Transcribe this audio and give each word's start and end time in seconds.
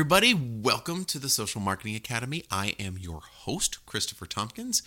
Everybody. 0.00 0.32
Welcome 0.32 1.04
to 1.04 1.18
the 1.18 1.28
Social 1.28 1.60
Marketing 1.60 1.94
Academy. 1.94 2.42
I 2.50 2.74
am 2.78 2.96
your 2.96 3.20
host, 3.20 3.84
Christopher 3.84 4.24
Tompkins. 4.24 4.82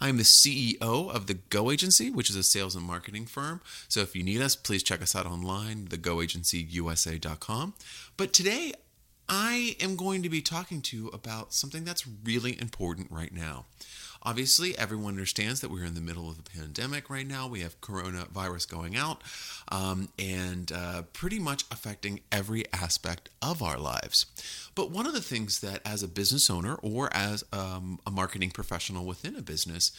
I 0.00 0.08
am 0.08 0.18
the 0.18 0.22
CEO 0.22 0.80
of 0.80 1.26
the 1.26 1.34
Go 1.34 1.72
Agency, 1.72 2.12
which 2.12 2.30
is 2.30 2.36
a 2.36 2.44
sales 2.44 2.76
and 2.76 2.84
marketing 2.84 3.26
firm. 3.26 3.60
So 3.88 4.02
if 4.02 4.14
you 4.14 4.22
need 4.22 4.40
us, 4.40 4.54
please 4.54 4.84
check 4.84 5.02
us 5.02 5.16
out 5.16 5.26
online, 5.26 5.88
thegoagencyusa.com. 5.88 7.74
But 8.16 8.32
today, 8.32 8.72
I 9.28 9.74
am 9.80 9.96
going 9.96 10.22
to 10.22 10.28
be 10.28 10.40
talking 10.40 10.80
to 10.82 10.96
you 10.96 11.08
about 11.08 11.52
something 11.52 11.82
that's 11.82 12.06
really 12.06 12.60
important 12.60 13.10
right 13.10 13.34
now. 13.34 13.66
Obviously, 14.24 14.78
everyone 14.78 15.14
understands 15.14 15.60
that 15.60 15.70
we're 15.70 15.84
in 15.84 15.94
the 15.94 16.00
middle 16.00 16.30
of 16.30 16.38
a 16.38 16.42
pandemic 16.42 17.10
right 17.10 17.26
now. 17.26 17.48
We 17.48 17.60
have 17.60 17.80
coronavirus 17.80 18.70
going 18.70 18.96
out 18.96 19.22
um, 19.68 20.10
and 20.18 20.70
uh, 20.70 21.02
pretty 21.12 21.40
much 21.40 21.64
affecting 21.70 22.20
every 22.30 22.64
aspect 22.72 23.30
of 23.40 23.62
our 23.62 23.78
lives. 23.78 24.26
But 24.74 24.90
one 24.90 25.06
of 25.06 25.12
the 25.12 25.20
things 25.20 25.60
that, 25.60 25.80
as 25.84 26.02
a 26.02 26.08
business 26.08 26.48
owner 26.48 26.76
or 26.82 27.08
as 27.12 27.44
um, 27.52 27.98
a 28.06 28.10
marketing 28.10 28.50
professional 28.50 29.04
within 29.04 29.34
a 29.34 29.42
business, 29.42 29.90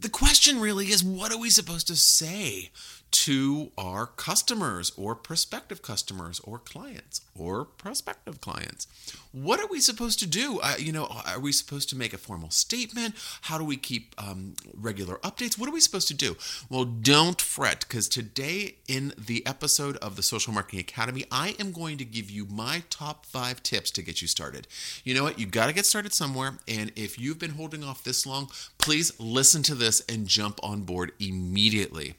the 0.00 0.08
question 0.08 0.60
really 0.60 0.86
is 0.86 1.02
what 1.02 1.32
are 1.32 1.38
we 1.38 1.50
supposed 1.50 1.86
to 1.86 1.96
say 1.96 2.70
to 3.14 3.70
our 3.78 4.06
customers 4.06 4.90
or 4.96 5.14
prospective 5.14 5.82
customers 5.82 6.40
or 6.40 6.58
clients 6.58 7.20
or 7.38 7.64
prospective 7.64 8.40
clients? 8.40 8.88
What 9.30 9.60
are 9.60 9.68
we 9.68 9.80
supposed 9.80 10.18
to 10.18 10.26
do? 10.26 10.58
Uh, 10.60 10.74
you 10.80 10.90
know, 10.90 11.06
are 11.06 11.38
we 11.38 11.52
supposed 11.52 11.88
to 11.90 11.96
make 11.96 12.12
a 12.12 12.18
formal 12.18 12.50
statement? 12.50 13.14
How 13.42 13.56
do 13.56 13.64
we 13.64 13.76
keep 13.76 14.16
um, 14.18 14.54
regular 14.74 15.18
updates? 15.18 15.56
What 15.56 15.68
are 15.68 15.72
we 15.72 15.80
supposed 15.80 16.08
to 16.08 16.14
do? 16.14 16.36
Well, 16.68 16.84
don't 16.84 17.40
fret 17.40 17.80
because 17.80 18.08
today 18.08 18.76
in 18.88 19.12
the 19.16 19.46
episode 19.46 19.96
of 19.98 20.16
the 20.16 20.22
Social 20.24 20.52
Marketing 20.52 20.80
Academy, 20.80 21.24
I 21.30 21.54
am 21.60 21.70
going 21.70 21.98
to 21.98 22.04
give 22.04 22.32
you 22.32 22.46
my 22.46 22.82
top 22.90 23.26
five 23.26 23.62
tips 23.62 23.92
to 23.92 24.02
get 24.02 24.22
you 24.22 24.28
started. 24.28 24.66
You 25.04 25.14
know 25.14 25.22
what? 25.22 25.38
You 25.38 25.46
got 25.46 25.66
to 25.66 25.72
get 25.72 25.86
started 25.86 26.12
somewhere. 26.12 26.58
And 26.66 26.90
if 26.96 27.16
you've 27.16 27.38
been 27.38 27.52
holding 27.52 27.84
off 27.84 28.02
this 28.02 28.26
long, 28.26 28.50
please 28.78 29.12
listen 29.20 29.62
to 29.64 29.76
this 29.76 30.02
and 30.08 30.26
jump 30.26 30.58
on 30.64 30.82
board 30.82 31.12
immediately. 31.20 32.16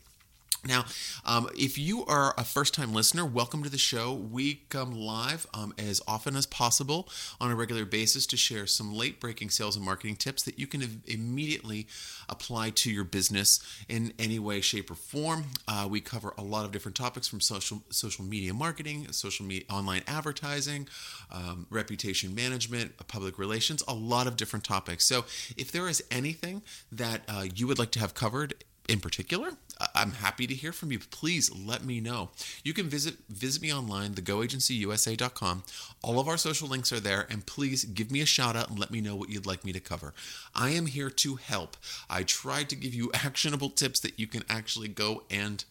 Now, 0.66 0.86
um, 1.26 1.48
if 1.56 1.78
you 1.78 2.06
are 2.06 2.34
a 2.38 2.44
first 2.44 2.74
time 2.74 2.92
listener, 2.92 3.24
welcome 3.24 3.62
to 3.64 3.70
the 3.70 3.78
show. 3.78 4.14
We 4.14 4.64
come 4.70 4.94
live 4.94 5.46
um, 5.54 5.76
as 5.78 6.02
often 6.08 6.36
as 6.36 6.48
possible 6.48 7.08
on 7.40 7.52
a 7.52 7.56
regular 7.56 7.86
basis 7.86 8.26
to 8.28 8.38
share 8.38 8.66
some 8.66 8.92
late 8.92 9.20
breaking 9.20 9.52
sales 9.52 9.76
and 9.76 9.86
marketing 9.86 10.16
tips 10.16 10.42
that 10.44 10.58
you 10.58 10.66
can 10.66 11.04
immediately 11.06 11.88
apply 12.28 12.72
to 12.72 12.92
your 12.92 13.04
business 13.04 13.60
in 13.88 14.14
any 14.18 14.40
way, 14.40 14.60
shape, 14.60 14.90
or 14.90 14.96
form. 14.96 15.46
Uh, 15.68 15.88
we 15.88 16.02
cover 16.02 16.34
a 16.36 16.44
lot 16.44 16.66
of 16.66 16.72
different 16.72 16.96
topics 16.96 17.28
from 17.28 17.42
social, 17.42 17.84
social 17.92 18.26
media 18.26 18.54
marketing, 18.54 19.12
social 19.12 19.46
media, 19.46 19.66
online 19.70 20.02
advertising, 20.08 20.88
um, 21.32 21.68
reputation 21.70 22.34
management, 22.34 22.94
public 23.08 23.38
relations, 23.38 23.84
a 23.88 23.94
lot 23.94 24.26
of 24.26 24.36
different 24.36 24.66
topics. 24.66 25.06
So 25.06 25.26
if 25.58 25.72
there 25.72 25.88
is 25.88 26.04
anything 26.10 26.64
that 26.92 27.22
uh, 27.28 27.46
you 27.54 27.68
would 27.68 27.78
like 27.78 27.92
to 27.92 28.00
have 28.00 28.16
covered, 28.16 28.56
in 28.88 29.00
particular, 29.00 29.52
I'm 29.94 30.12
happy 30.12 30.48
to 30.48 30.54
hear 30.54 30.72
from 30.72 30.92
you. 30.92 31.00
Please 31.00 31.52
let 31.54 31.84
me 31.84 32.00
know. 32.00 32.30
You 32.64 32.74
can 32.74 32.88
visit 32.88 33.16
visit 33.30 33.62
me 33.62 33.74
online, 33.74 34.14
thegoagencyusa.com. 34.14 35.64
All 36.02 36.20
of 36.20 36.28
our 36.28 36.38
social 36.38 36.68
links 36.68 36.94
are 36.94 37.00
there, 37.00 37.28
and 37.30 37.46
please 37.46 37.84
give 37.84 38.12
me 38.12 38.22
a 38.22 38.26
shout 38.26 38.56
out 38.56 38.70
and 38.70 38.80
let 38.80 38.92
me 38.92 39.02
know 39.02 39.16
what 39.16 39.30
you'd 39.30 39.46
like 39.46 39.66
me 39.66 39.74
to 39.74 39.80
cover. 39.80 40.14
I 40.54 40.70
am 40.70 40.86
here 40.86 41.10
to 41.10 41.36
help. 41.36 41.78
I 42.10 42.24
try 42.24 42.64
to 42.64 42.76
give 42.76 42.94
you 42.94 43.12
actionable 43.14 43.70
tips 43.70 44.00
that 44.02 44.20
you 44.20 44.28
can 44.28 44.44
actually 44.50 44.88
go 44.88 45.24
and 45.30 45.64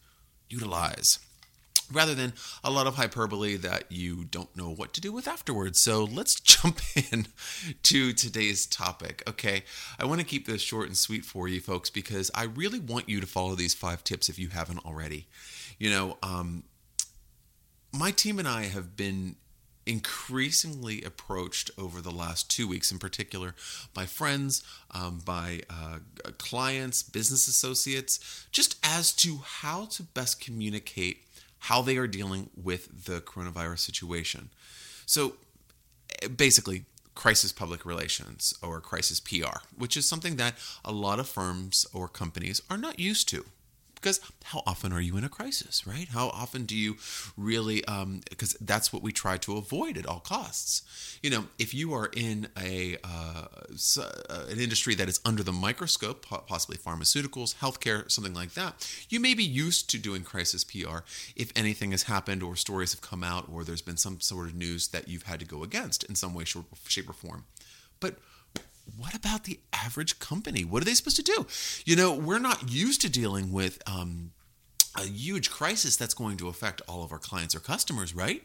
utilize 0.51 1.19
rather 1.93 2.15
than 2.15 2.33
a 2.62 2.71
lot 2.71 2.87
of 2.87 2.97
hyperbole 2.97 3.56
that 3.56 3.91
you 3.91 4.25
don't 4.25 4.55
know 4.56 4.71
what 4.71 4.93
to 4.95 5.00
do 5.00 5.12
with 5.12 5.28
afterwards. 5.28 5.81
So 5.81 6.05
let's 6.05 6.39
jump 6.41 6.81
in 6.95 7.27
to 7.84 8.12
today's 8.12 8.67
topic. 8.67 9.22
Okay, 9.28 9.65
I 9.99 10.05
want 10.05 10.21
to 10.21 10.27
keep 10.27 10.47
this 10.47 10.62
short 10.62 10.87
and 10.87 10.97
sweet 10.97 11.25
for 11.25 11.49
you 11.49 11.61
folks 11.61 11.91
because 11.91 12.31
I 12.34 12.44
really 12.44 12.81
want 12.81 13.09
you 13.09 13.21
to 13.21 13.27
follow 13.27 13.55
these 13.55 13.75
five 13.75 14.05
tips 14.05 14.28
if 14.28 14.39
you 14.39 14.49
haven't 14.49 14.84
already. 14.84 15.27
You 15.78 15.91
know, 15.91 16.19
um, 16.23 16.65
my 17.93 18.11
team 18.11 18.39
and 18.39 18.49
I 18.49 18.65
have 18.65 18.97
been 18.97 19.37
increasingly 19.87 21.03
approached 21.03 21.71
over 21.77 22.00
the 22.00 22.11
last 22.11 22.50
two 22.50 22.67
weeks 22.67 22.91
in 22.91 22.99
particular 22.99 23.55
by 23.93 24.06
friends 24.06 24.62
um, 24.93 25.21
by 25.25 25.61
uh, 25.69 25.99
clients 26.39 27.03
business 27.03 27.47
associates 27.47 28.47
just 28.50 28.77
as 28.83 29.12
to 29.12 29.41
how 29.44 29.84
to 29.84 30.03
best 30.03 30.41
communicate 30.41 31.25
how 31.65 31.81
they 31.81 31.97
are 31.97 32.07
dealing 32.07 32.51
with 32.55 33.07
the 33.07 33.21
coronavirus 33.23 33.79
situation. 33.79 34.51
So 35.07 35.37
basically, 36.37 36.85
crisis 37.15 37.53
public 37.53 37.87
relations 37.87 38.53
or 38.63 38.81
crisis 38.81 39.19
PR, 39.19 39.61
which 39.77 39.97
is 39.97 40.07
something 40.07 40.37
that 40.37 40.55
a 40.85 40.93
lot 40.93 41.19
of 41.19 41.27
firms 41.27 41.87
or 41.95 42.07
companies 42.07 42.61
are 42.69 42.77
not 42.77 43.01
used 43.01 43.29
to 43.31 43.47
because 44.05 44.21
how 44.45 44.63
often 44.67 44.93
are 44.93 45.01
you 45.01 45.17
in 45.17 45.25
a 45.25 45.31
crisis, 45.31 45.87
right? 45.87 46.09
How 46.09 46.29
often 46.29 46.67
do 46.67 46.77
you 46.77 46.99
really, 47.39 47.83
because 48.29 48.55
um, 48.55 48.61
that's 48.61 48.93
what 48.93 49.03
we 49.03 49.13
try 49.13 49.39
to 49.39 49.57
avoid 49.57 49.97
at 49.97 50.05
all 50.05 50.21
costs. 50.21 50.83
You 51.23 51.31
know, 51.31 51.45
if 51.59 51.73
you 51.73 51.95
are 51.95 52.11
in 52.15 52.49
a 52.61 52.99
uh, 53.03 53.47
uh 53.99 54.45
an 54.51 54.61
industry 54.61 54.95
that 54.97 55.09
is 55.09 55.21
under 55.25 55.43
the 55.43 55.53
microscope, 55.53 56.27
possibly 56.47 56.77
pharmaceuticals, 56.77 57.57
healthcare, 57.57 58.11
something 58.11 58.35
like 58.35 58.53
that, 58.53 58.87
you 59.09 59.21
may 59.21 59.33
be 59.33 59.43
used 59.43 59.89
to 59.91 59.99
doing 59.99 60.23
crisis 60.23 60.65
PR 60.65 60.99
if 61.35 61.51
anything 61.57 61.93
has 61.93 62.03
happened 62.03 62.43
or 62.43 62.57
stories 62.57 62.93
have 62.93 63.01
come 63.01 63.25
out 63.25 63.49
or 63.51 63.65
there's 63.65 63.81
been 63.81 63.97
some 63.97 64.21
sort 64.21 64.49
of 64.49 64.55
news 64.55 64.89
that 64.89 65.09
you've 65.09 65.23
had 65.23 65.41
to 65.41 65.47
go 65.47 65.63
against 65.63 66.05
in 66.05 66.15
some 66.15 66.35
way, 66.35 66.45
shape, 66.45 67.09
or 67.09 67.15
form. 67.15 67.45
But 68.01 68.19
what 68.97 69.15
about 69.15 69.45
the 69.45 69.61
average 69.72 70.19
company? 70.19 70.65
What 70.65 70.83
are 70.83 70.84
they 70.84 70.95
supposed 70.95 71.17
to 71.17 71.22
do? 71.22 71.47
You 71.84 71.97
know, 71.97 72.15
we're 72.15 72.39
not 72.39 72.71
used 72.71 73.00
to 73.03 73.11
dealing 73.11 73.53
with 73.53 73.83
um, 73.87 74.33
a 74.97 75.05
huge 75.05 75.50
crisis 75.50 75.97
that's 75.97 76.15
going 76.15 76.37
to 76.39 76.49
affect 76.49 76.81
all 76.89 77.03
of 77.03 77.12
our 77.12 77.19
clients 77.19 77.55
or 77.55 77.61
customers, 77.61 78.15
right? 78.15 78.43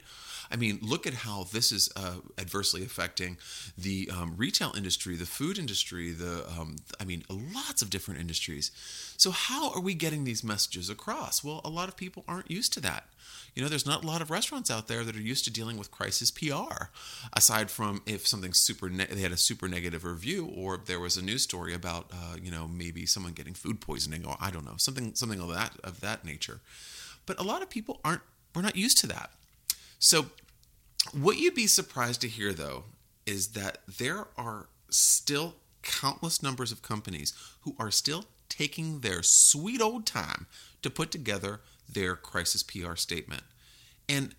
I 0.52 0.56
mean, 0.56 0.80
look 0.82 1.06
at 1.06 1.14
how 1.14 1.46
this 1.52 1.72
is 1.72 1.90
uh, 1.96 2.16
adversely 2.38 2.84
affecting 2.84 3.38
the 3.78 4.10
um, 4.12 4.34
retail 4.36 4.74
industry, 4.76 5.16
the 5.16 5.26
food 5.26 5.58
industry, 5.58 6.12
the 6.12 6.46
um, 6.50 6.78
I 7.00 7.06
mean, 7.06 7.24
lots 7.30 7.82
of 7.82 7.90
different 7.90 8.20
industries. 8.20 8.72
So 9.18 9.32
how 9.32 9.72
are 9.72 9.82
we 9.82 9.94
getting 9.94 10.24
these 10.24 10.44
messages 10.44 10.90
across? 10.90 11.44
Well, 11.44 11.62
a 11.64 11.70
lot 11.70 11.88
of 11.88 11.96
people 11.96 12.24
aren't 12.28 12.50
used 12.50 12.74
to 12.74 12.80
that. 12.82 13.06
You 13.56 13.64
know, 13.64 13.70
there's 13.70 13.86
not 13.86 14.04
a 14.04 14.08
lot 14.08 14.22
of 14.22 14.32
restaurants 14.32 14.72
out 14.72 14.88
there 14.88 15.04
that 15.04 15.16
are 15.16 15.22
used 15.22 15.44
to 15.46 15.52
dealing 15.52 15.78
with 15.78 15.92
crisis 15.92 16.32
PR, 16.32 16.86
aside 17.34 17.70
from 17.70 18.02
if 18.06 18.28
something 18.28 18.54
super 18.54 18.90
ne- 18.90 19.06
they 19.06 19.22
had 19.22 19.32
a 19.32 19.38
super 19.38 19.68
negative 19.68 20.04
review, 20.04 20.46
or 20.56 20.78
there 20.78 21.00
was 21.00 21.18
a 21.18 21.22
news 21.22 21.44
story 21.44 21.74
about 21.74 22.12
uh, 22.12 22.38
you 22.42 22.52
know 22.52 22.68
maybe 22.68 23.06
someone 23.06 23.34
getting 23.34 23.54
food 23.54 23.82
poisoning, 23.82 24.26
or 24.26 24.38
I 24.40 24.52
don't 24.52 24.66
know 24.66 24.76
something 24.78 25.16
something 25.16 25.40
of 25.40 25.50
that 25.50 25.74
of 25.84 26.00
that 26.02 26.26
nature. 26.26 26.60
But 27.26 27.40
a 27.40 27.44
lot 27.44 27.62
of 27.62 27.70
people 27.70 28.00
aren't 28.04 28.22
we're 28.56 28.62
not 28.62 28.76
used 28.76 28.98
to 29.00 29.08
that. 29.08 29.32
So, 30.00 30.28
what 31.14 31.38
you'd 31.38 31.56
be 31.56 31.68
surprised 31.68 32.22
to 32.22 32.28
hear 32.28 32.54
though 32.54 32.86
is 33.26 33.50
that 33.50 33.80
there 33.88 34.28
are 34.38 34.70
still 34.90 35.56
countless 35.84 36.42
numbers 36.42 36.72
of 36.72 36.82
companies 36.82 37.34
who 37.62 37.76
are 37.78 37.92
still 37.92 38.26
taking 38.48 39.00
their 39.00 39.22
sweet 39.22 39.82
old 39.82 40.06
time 40.06 40.48
to 40.82 40.90
put 40.90 41.12
together 41.12 41.62
their 41.88 42.16
crisis 42.16 42.64
PR 42.64 42.96
statement. 42.96 43.44
And 44.08 44.36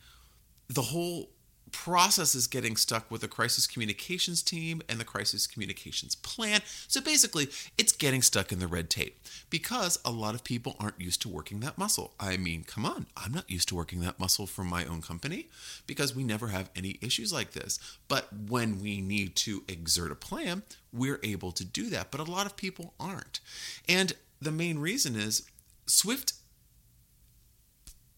the 0.69 0.83
whole 0.83 1.31
process 1.73 2.35
is 2.35 2.47
getting 2.47 2.77
stuck 2.77 3.11
with 3.11 3.21
the 3.21 3.29
crisis 3.29 3.67
communications 3.67 4.43
team 4.43 4.83
and 4.89 5.01
the 5.01 5.05
crisis 5.05 5.47
communications 5.47 6.15
plan. 6.15 6.61
So 6.89 7.01
basically, 7.01 7.49
it's 7.79 7.93
getting 7.93 8.23
stuck 8.23 8.53
in 8.53 8.59
the 8.59 8.67
red 8.67 8.91
tape 8.91 9.19
because 9.49 9.99
a 10.05 10.11
lot 10.11 10.35
of 10.35 10.45
people 10.45 10.77
aren't 10.79 11.01
used 11.01 11.23
to 11.23 11.29
working 11.29 11.61
that 11.61 11.79
muscle. 11.79 12.15
I 12.19 12.37
mean, 12.37 12.65
come 12.65 12.85
on, 12.85 13.07
I'm 13.17 13.33
not 13.33 13.51
used 13.51 13.69
to 13.69 13.75
working 13.75 14.01
that 14.01 14.21
muscle 14.21 14.47
from 14.47 14.69
my 14.69 14.85
own 14.85 15.03
company 15.03 15.49
because 15.87 16.15
we 16.15 16.25
never 16.25 16.49
have 16.49 16.71
any 16.77 16.99
issues 17.01 17.33
like 17.33 17.53
this. 17.53 17.79
But 18.09 18.29
when 18.49 18.81
we 18.81 19.01
need 19.01 19.37
to 19.37 19.63
exert 19.69 20.13
a 20.13 20.17
plan, 20.17 20.63
we're 20.93 21.21
able 21.23 21.53
to 21.53 21.65
do 21.65 21.89
that. 21.91 22.11
But 22.11 22.21
a 22.21 22.31
lot 22.31 22.47
of 22.47 22.57
people 22.57 22.95
aren't. 22.99 23.41
And 23.89 24.13
the 24.41 24.53
main 24.53 24.79
reason 24.79 25.17
is 25.17 25.45
Swift 25.87 26.33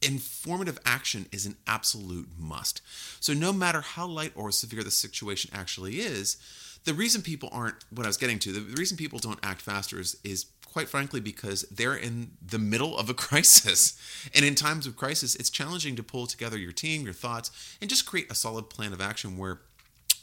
informative 0.02 0.78
action 0.84 1.26
is 1.32 1.46
an 1.46 1.56
absolute 1.66 2.28
must. 2.38 2.80
So, 3.20 3.32
no 3.32 3.52
matter 3.52 3.80
how 3.80 4.06
light 4.06 4.32
or 4.34 4.50
severe 4.50 4.82
the 4.82 4.90
situation 4.90 5.50
actually 5.54 6.00
is, 6.00 6.36
the 6.84 6.94
reason 6.94 7.22
people 7.22 7.48
aren't, 7.52 7.76
what 7.90 8.06
I 8.06 8.08
was 8.08 8.16
getting 8.16 8.38
to, 8.40 8.52
the 8.52 8.76
reason 8.76 8.96
people 8.96 9.18
don't 9.18 9.38
act 9.42 9.62
faster 9.62 10.00
is, 10.00 10.16
is 10.24 10.46
quite 10.72 10.88
frankly 10.88 11.20
because 11.20 11.62
they're 11.70 11.94
in 11.94 12.32
the 12.44 12.58
middle 12.58 12.96
of 12.98 13.08
a 13.08 13.14
crisis. 13.28 13.98
And 14.34 14.44
in 14.44 14.54
times 14.54 14.86
of 14.86 14.96
crisis, 14.96 15.34
it's 15.34 15.50
challenging 15.50 15.96
to 15.96 16.02
pull 16.02 16.26
together 16.26 16.58
your 16.58 16.72
team, 16.72 17.04
your 17.04 17.14
thoughts, 17.14 17.50
and 17.80 17.88
just 17.88 18.06
create 18.06 18.30
a 18.30 18.34
solid 18.34 18.70
plan 18.70 18.92
of 18.92 19.00
action 19.00 19.36
where 19.36 19.60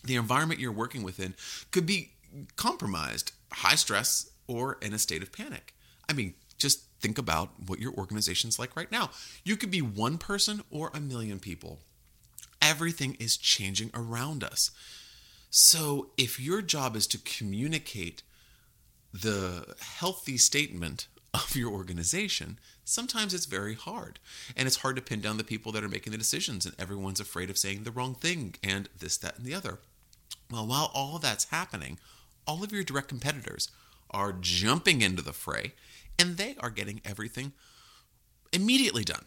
the 0.03 0.15
environment 0.15 0.59
you're 0.59 0.71
working 0.71 1.03
within 1.03 1.35
could 1.71 1.85
be 1.85 2.11
compromised, 2.55 3.31
high 3.51 3.75
stress, 3.75 4.29
or 4.47 4.77
in 4.81 4.93
a 4.93 4.99
state 4.99 5.21
of 5.21 5.31
panic. 5.31 5.73
I 6.07 6.13
mean, 6.13 6.33
just 6.57 6.83
think 6.99 7.17
about 7.17 7.51
what 7.67 7.79
your 7.79 7.93
organization's 7.93 8.59
like 8.59 8.75
right 8.75 8.91
now. 8.91 9.09
You 9.43 9.57
could 9.57 9.71
be 9.71 9.81
one 9.81 10.17
person 10.17 10.63
or 10.69 10.91
a 10.93 10.99
million 10.99 11.39
people. 11.39 11.79
Everything 12.61 13.15
is 13.19 13.37
changing 13.37 13.89
around 13.93 14.43
us. 14.43 14.71
So, 15.49 16.11
if 16.17 16.39
your 16.39 16.61
job 16.61 16.95
is 16.95 17.07
to 17.07 17.17
communicate 17.17 18.21
the 19.11 19.73
healthy 19.81 20.37
statement 20.37 21.07
of 21.33 21.55
your 21.55 21.71
organization, 21.71 22.59
sometimes 22.83 23.33
it's 23.33 23.45
very 23.45 23.73
hard. 23.73 24.19
And 24.55 24.67
it's 24.67 24.77
hard 24.77 24.95
to 24.97 25.01
pin 25.01 25.21
down 25.21 25.37
the 25.37 25.43
people 25.43 25.71
that 25.71 25.83
are 25.83 25.89
making 25.89 26.11
the 26.11 26.17
decisions, 26.17 26.65
and 26.65 26.75
everyone's 26.77 27.19
afraid 27.19 27.49
of 27.49 27.57
saying 27.57 27.83
the 27.83 27.91
wrong 27.91 28.13
thing 28.13 28.55
and 28.63 28.89
this, 28.99 29.17
that, 29.17 29.37
and 29.37 29.45
the 29.45 29.55
other. 29.55 29.79
Well, 30.51 30.67
while 30.67 30.91
all 30.93 31.15
of 31.15 31.21
that's 31.21 31.45
happening, 31.45 31.99
all 32.45 32.63
of 32.63 32.71
your 32.71 32.83
direct 32.83 33.07
competitors 33.07 33.69
are 34.11 34.33
jumping 34.33 35.01
into 35.01 35.21
the 35.21 35.33
fray 35.33 35.73
and 36.19 36.37
they 36.37 36.55
are 36.59 36.69
getting 36.69 37.01
everything 37.05 37.53
immediately 38.51 39.03
done. 39.03 39.25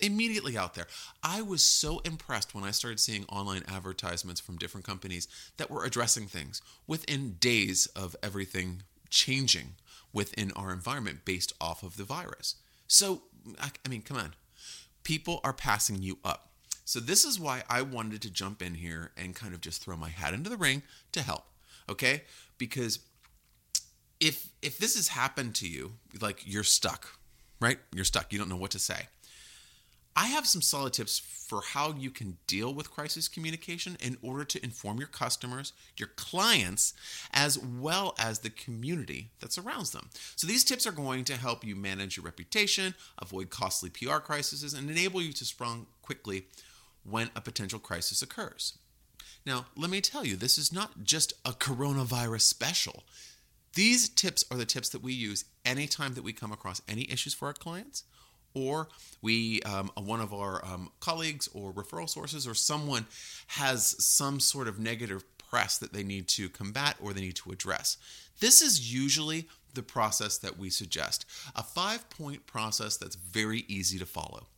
Immediately 0.00 0.58
out 0.58 0.74
there. 0.74 0.88
I 1.22 1.42
was 1.42 1.64
so 1.64 2.00
impressed 2.00 2.54
when 2.54 2.64
I 2.64 2.72
started 2.72 2.98
seeing 2.98 3.24
online 3.28 3.62
advertisements 3.68 4.40
from 4.40 4.58
different 4.58 4.84
companies 4.84 5.28
that 5.58 5.70
were 5.70 5.84
addressing 5.84 6.26
things 6.26 6.60
within 6.88 7.36
days 7.38 7.86
of 7.94 8.16
everything 8.22 8.82
changing 9.10 9.74
within 10.12 10.50
our 10.56 10.72
environment 10.72 11.24
based 11.24 11.52
off 11.60 11.84
of 11.84 11.96
the 11.96 12.04
virus. 12.04 12.56
So, 12.88 13.22
I 13.60 13.88
mean, 13.88 14.02
come 14.02 14.16
on. 14.16 14.34
People 15.04 15.40
are 15.44 15.52
passing 15.52 16.02
you 16.02 16.18
up. 16.24 16.50
So, 16.84 16.98
this 16.98 17.24
is 17.24 17.38
why 17.38 17.62
I 17.70 17.82
wanted 17.82 18.22
to 18.22 18.30
jump 18.30 18.60
in 18.60 18.74
here 18.74 19.12
and 19.16 19.36
kind 19.36 19.54
of 19.54 19.60
just 19.60 19.82
throw 19.82 19.96
my 19.96 20.08
hat 20.08 20.34
into 20.34 20.50
the 20.50 20.56
ring 20.56 20.82
to 21.12 21.22
help. 21.22 21.44
Okay? 21.88 22.22
Because 22.58 22.98
if 24.22 24.48
if 24.62 24.78
this 24.78 24.94
has 24.94 25.08
happened 25.08 25.54
to 25.56 25.68
you, 25.68 25.92
like 26.20 26.42
you're 26.46 26.62
stuck, 26.62 27.18
right? 27.60 27.78
You're 27.92 28.04
stuck. 28.04 28.32
You 28.32 28.38
don't 28.38 28.48
know 28.48 28.56
what 28.56 28.70
to 28.70 28.78
say. 28.78 29.08
I 30.14 30.26
have 30.26 30.46
some 30.46 30.62
solid 30.62 30.92
tips 30.92 31.18
for 31.18 31.62
how 31.62 31.94
you 31.94 32.10
can 32.10 32.36
deal 32.46 32.72
with 32.72 32.90
crisis 32.90 33.28
communication 33.28 33.96
in 33.98 34.18
order 34.22 34.44
to 34.44 34.62
inform 34.62 34.98
your 34.98 35.08
customers, 35.08 35.72
your 35.96 36.10
clients, 36.16 36.92
as 37.32 37.58
well 37.58 38.14
as 38.18 38.40
the 38.40 38.50
community 38.50 39.30
that 39.40 39.52
surrounds 39.52 39.90
them. 39.90 40.10
So, 40.36 40.46
these 40.46 40.64
tips 40.64 40.86
are 40.86 40.92
going 40.92 41.24
to 41.24 41.36
help 41.36 41.64
you 41.64 41.74
manage 41.74 42.16
your 42.16 42.24
reputation, 42.24 42.94
avoid 43.20 43.50
costly 43.50 43.90
PR 43.90 44.18
crises, 44.18 44.72
and 44.72 44.88
enable 44.88 45.20
you 45.20 45.32
to 45.32 45.44
sprung 45.44 45.86
quickly 46.00 46.46
when 47.02 47.30
a 47.34 47.40
potential 47.40 47.80
crisis 47.80 48.22
occurs. 48.22 48.74
Now, 49.44 49.66
let 49.76 49.90
me 49.90 50.00
tell 50.00 50.24
you, 50.24 50.36
this 50.36 50.56
is 50.56 50.72
not 50.72 51.02
just 51.02 51.32
a 51.44 51.50
coronavirus 51.50 52.42
special. 52.42 53.02
These 53.74 54.10
tips 54.10 54.44
are 54.50 54.56
the 54.56 54.66
tips 54.66 54.90
that 54.90 55.02
we 55.02 55.12
use 55.12 55.44
anytime 55.64 56.14
that 56.14 56.24
we 56.24 56.32
come 56.32 56.52
across 56.52 56.82
any 56.88 57.10
issues 57.10 57.32
for 57.34 57.46
our 57.46 57.54
clients, 57.54 58.04
or 58.54 58.88
we 59.22 59.62
um, 59.62 59.90
one 59.96 60.20
of 60.20 60.34
our 60.34 60.64
um, 60.64 60.90
colleagues 61.00 61.48
or 61.54 61.72
referral 61.72 62.08
sources 62.08 62.46
or 62.46 62.54
someone 62.54 63.06
has 63.48 63.96
some 64.04 64.40
sort 64.40 64.68
of 64.68 64.78
negative 64.78 65.24
press 65.48 65.78
that 65.78 65.92
they 65.92 66.02
need 66.02 66.28
to 66.28 66.48
combat 66.48 66.96
or 67.00 67.12
they 67.12 67.20
need 67.20 67.36
to 67.36 67.50
address. 67.50 67.96
This 68.40 68.60
is 68.60 68.92
usually 68.92 69.48
the 69.74 69.82
process 69.82 70.38
that 70.38 70.58
we 70.58 70.68
suggest 70.68 71.24
a 71.56 71.62
five 71.62 72.08
point 72.10 72.46
process 72.46 72.96
that's 72.96 73.16
very 73.16 73.64
easy 73.68 73.98
to 73.98 74.06
follow. 74.06 74.48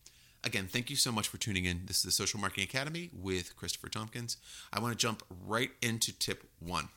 Again, 0.43 0.66
thank 0.66 0.90
you 0.90 0.96
so 0.96 1.11
much 1.11 1.28
for 1.28 1.38
tuning 1.38 1.64
in. 1.64 1.82
This 1.87 1.99
is 1.99 2.02
the 2.02 2.11
Social 2.11 2.38
Marketing 2.38 2.64
Academy 2.64 3.11
with 3.14 3.56
Christopher 3.56 3.88
Tompkins. 3.88 4.37
I 4.72 4.81
want 4.81 4.93
to 4.93 4.99
jump 4.99 5.22
right 5.46 5.70
into 5.81 6.12
tip 6.12 6.44
one. 6.58 6.88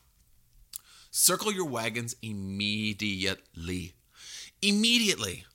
Circle 1.20 1.52
your 1.52 1.66
wagons 1.66 2.16
immediately. 2.22 3.94
Immediately. 4.62 5.46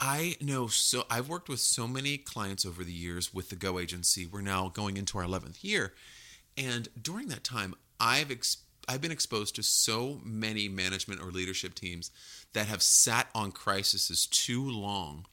I 0.00 0.34
know 0.40 0.66
so 0.66 1.04
I've 1.08 1.28
worked 1.28 1.48
with 1.48 1.60
so 1.60 1.86
many 1.86 2.18
clients 2.18 2.66
over 2.66 2.82
the 2.82 2.92
years 2.92 3.32
with 3.32 3.50
the 3.50 3.56
Go 3.56 3.78
agency. 3.78 4.26
We're 4.26 4.40
now 4.40 4.68
going 4.68 4.96
into 4.96 5.16
our 5.16 5.24
11th 5.24 5.62
year. 5.62 5.94
And 6.58 6.88
during 7.00 7.28
that 7.28 7.44
time, 7.44 7.76
I've 8.00 8.32
ex- 8.32 8.64
I've 8.88 9.00
been 9.00 9.12
exposed 9.12 9.54
to 9.54 9.62
so 9.62 10.20
many 10.24 10.68
management 10.68 11.20
or 11.20 11.30
leadership 11.30 11.76
teams 11.76 12.10
that 12.52 12.66
have 12.66 12.82
sat 12.82 13.28
on 13.32 13.52
crises 13.52 14.26
too 14.26 14.68
long 14.68 15.26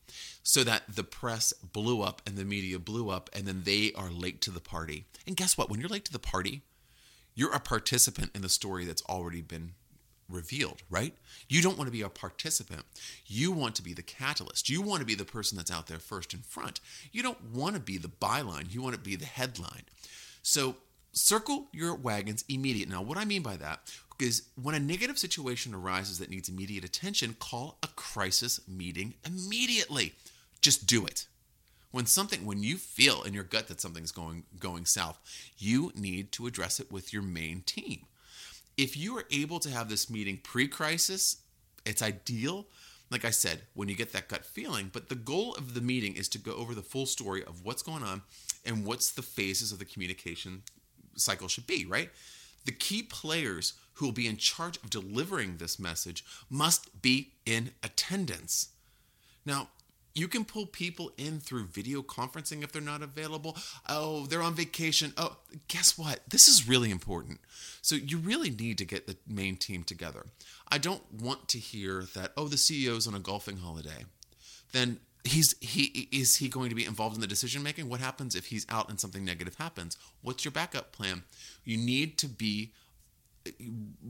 so 0.43 0.63
that 0.63 0.83
the 0.87 1.03
press 1.03 1.51
blew 1.53 2.03
up 2.03 2.21
and 2.27 2.37
the 2.37 2.45
media 2.45 2.77
blew 2.77 3.09
up 3.09 3.31
and 3.33 3.47
then 3.47 3.63
they 3.63 3.91
are 3.95 4.11
late 4.11 4.39
to 4.41 4.51
the 4.51 4.61
party. 4.61 5.05
And 5.25 5.35
guess 5.35 5.57
what? 5.57 5.67
When 5.67 5.79
you're 5.79 5.89
late 5.89 6.05
to 6.05 6.13
the 6.13 6.19
party, 6.19 6.61
you're 7.41 7.55
a 7.55 7.59
participant 7.59 8.29
in 8.35 8.43
the 8.43 8.49
story 8.49 8.85
that's 8.85 9.01
already 9.09 9.41
been 9.41 9.71
revealed, 10.29 10.83
right? 10.91 11.15
You 11.49 11.63
don't 11.63 11.75
want 11.75 11.87
to 11.87 11.91
be 11.91 12.03
a 12.03 12.07
participant. 12.07 12.83
You 13.25 13.51
want 13.51 13.73
to 13.77 13.81
be 13.81 13.93
the 13.93 14.03
catalyst. 14.03 14.69
You 14.69 14.83
want 14.83 14.99
to 14.99 15.07
be 15.07 15.15
the 15.15 15.25
person 15.25 15.57
that's 15.57 15.71
out 15.71 15.87
there 15.87 15.97
first 15.97 16.35
in 16.35 16.41
front. 16.41 16.79
You 17.11 17.23
don't 17.23 17.43
want 17.51 17.73
to 17.73 17.81
be 17.81 17.97
the 17.97 18.09
byline. 18.09 18.71
You 18.71 18.83
want 18.83 18.93
to 18.93 19.01
be 19.01 19.15
the 19.15 19.25
headline. 19.25 19.85
So 20.43 20.75
circle 21.13 21.65
your 21.73 21.95
wagons 21.95 22.45
immediate. 22.47 22.87
Now, 22.87 23.01
what 23.01 23.17
I 23.17 23.25
mean 23.25 23.41
by 23.41 23.57
that 23.57 23.91
is 24.19 24.43
when 24.61 24.75
a 24.75 24.79
negative 24.79 25.17
situation 25.17 25.73
arises 25.73 26.19
that 26.19 26.29
needs 26.29 26.47
immediate 26.47 26.85
attention, 26.85 27.35
call 27.39 27.79
a 27.81 27.87
crisis 27.87 28.61
meeting 28.67 29.15
immediately. 29.25 30.13
Just 30.61 30.85
do 30.85 31.07
it 31.07 31.25
when 31.91 32.05
something 32.05 32.45
when 32.45 32.63
you 32.63 32.77
feel 32.77 33.23
in 33.23 33.33
your 33.33 33.43
gut 33.43 33.67
that 33.67 33.81
something's 33.81 34.11
going 34.11 34.43
going 34.59 34.85
south 34.85 35.19
you 35.57 35.91
need 35.95 36.31
to 36.31 36.47
address 36.47 36.79
it 36.79 36.91
with 36.91 37.13
your 37.13 37.21
main 37.21 37.61
team. 37.61 38.05
If 38.77 38.97
you 38.97 39.17
are 39.17 39.25
able 39.31 39.59
to 39.59 39.69
have 39.69 39.89
this 39.89 40.09
meeting 40.09 40.39
pre-crisis 40.43 41.37
it's 41.85 42.01
ideal. 42.01 42.67
Like 43.09 43.25
i 43.25 43.29
said 43.29 43.63
when 43.73 43.89
you 43.89 43.95
get 43.95 44.13
that 44.13 44.29
gut 44.29 44.45
feeling 44.45 44.89
but 44.91 45.09
the 45.09 45.15
goal 45.15 45.53
of 45.55 45.73
the 45.73 45.81
meeting 45.81 46.15
is 46.15 46.29
to 46.29 46.37
go 46.37 46.53
over 46.53 46.73
the 46.73 46.81
full 46.81 47.05
story 47.05 47.43
of 47.43 47.63
what's 47.63 47.83
going 47.83 48.03
on 48.03 48.21
and 48.65 48.85
what's 48.85 49.11
the 49.11 49.21
phases 49.21 49.71
of 49.71 49.79
the 49.79 49.85
communication 49.85 50.63
cycle 51.15 51.47
should 51.47 51.67
be 51.67 51.85
right? 51.85 52.09
The 52.65 52.71
key 52.71 53.01
players 53.01 53.73
who 53.93 54.05
will 54.05 54.13
be 54.13 54.27
in 54.27 54.37
charge 54.37 54.77
of 54.77 54.89
delivering 54.89 55.57
this 55.57 55.79
message 55.79 56.23
must 56.49 57.01
be 57.01 57.33
in 57.45 57.71
attendance. 57.83 58.69
Now 59.45 59.69
you 60.13 60.27
can 60.27 60.45
pull 60.45 60.65
people 60.65 61.11
in 61.17 61.39
through 61.39 61.65
video 61.65 62.01
conferencing 62.01 62.63
if 62.63 62.71
they're 62.71 62.81
not 62.81 63.01
available. 63.01 63.57
Oh, 63.87 64.25
they're 64.25 64.41
on 64.41 64.53
vacation. 64.53 65.13
Oh, 65.17 65.37
guess 65.67 65.97
what? 65.97 66.21
This 66.27 66.47
is 66.47 66.67
really 66.67 66.91
important. 66.91 67.39
So 67.81 67.95
you 67.95 68.17
really 68.17 68.49
need 68.49 68.77
to 68.79 68.85
get 68.85 69.07
the 69.07 69.17
main 69.27 69.55
team 69.55 69.83
together. 69.83 70.25
I 70.67 70.77
don't 70.77 71.03
want 71.13 71.47
to 71.49 71.59
hear 71.59 72.03
that, 72.15 72.31
oh, 72.35 72.47
the 72.47 72.55
CEO's 72.55 73.07
on 73.07 73.15
a 73.15 73.19
golfing 73.19 73.57
holiday. 73.57 74.05
Then 74.71 74.99
he's 75.23 75.55
he 75.59 76.07
is 76.11 76.37
he 76.37 76.49
going 76.49 76.69
to 76.69 76.75
be 76.75 76.85
involved 76.85 77.15
in 77.15 77.21
the 77.21 77.27
decision 77.27 77.63
making? 77.63 77.89
What 77.89 77.99
happens 77.99 78.35
if 78.35 78.47
he's 78.47 78.65
out 78.69 78.89
and 78.89 78.99
something 78.99 79.23
negative 79.23 79.55
happens? 79.55 79.97
What's 80.21 80.45
your 80.45 80.51
backup 80.51 80.91
plan? 80.91 81.23
You 81.63 81.77
need 81.77 82.17
to 82.19 82.27
be 82.27 82.73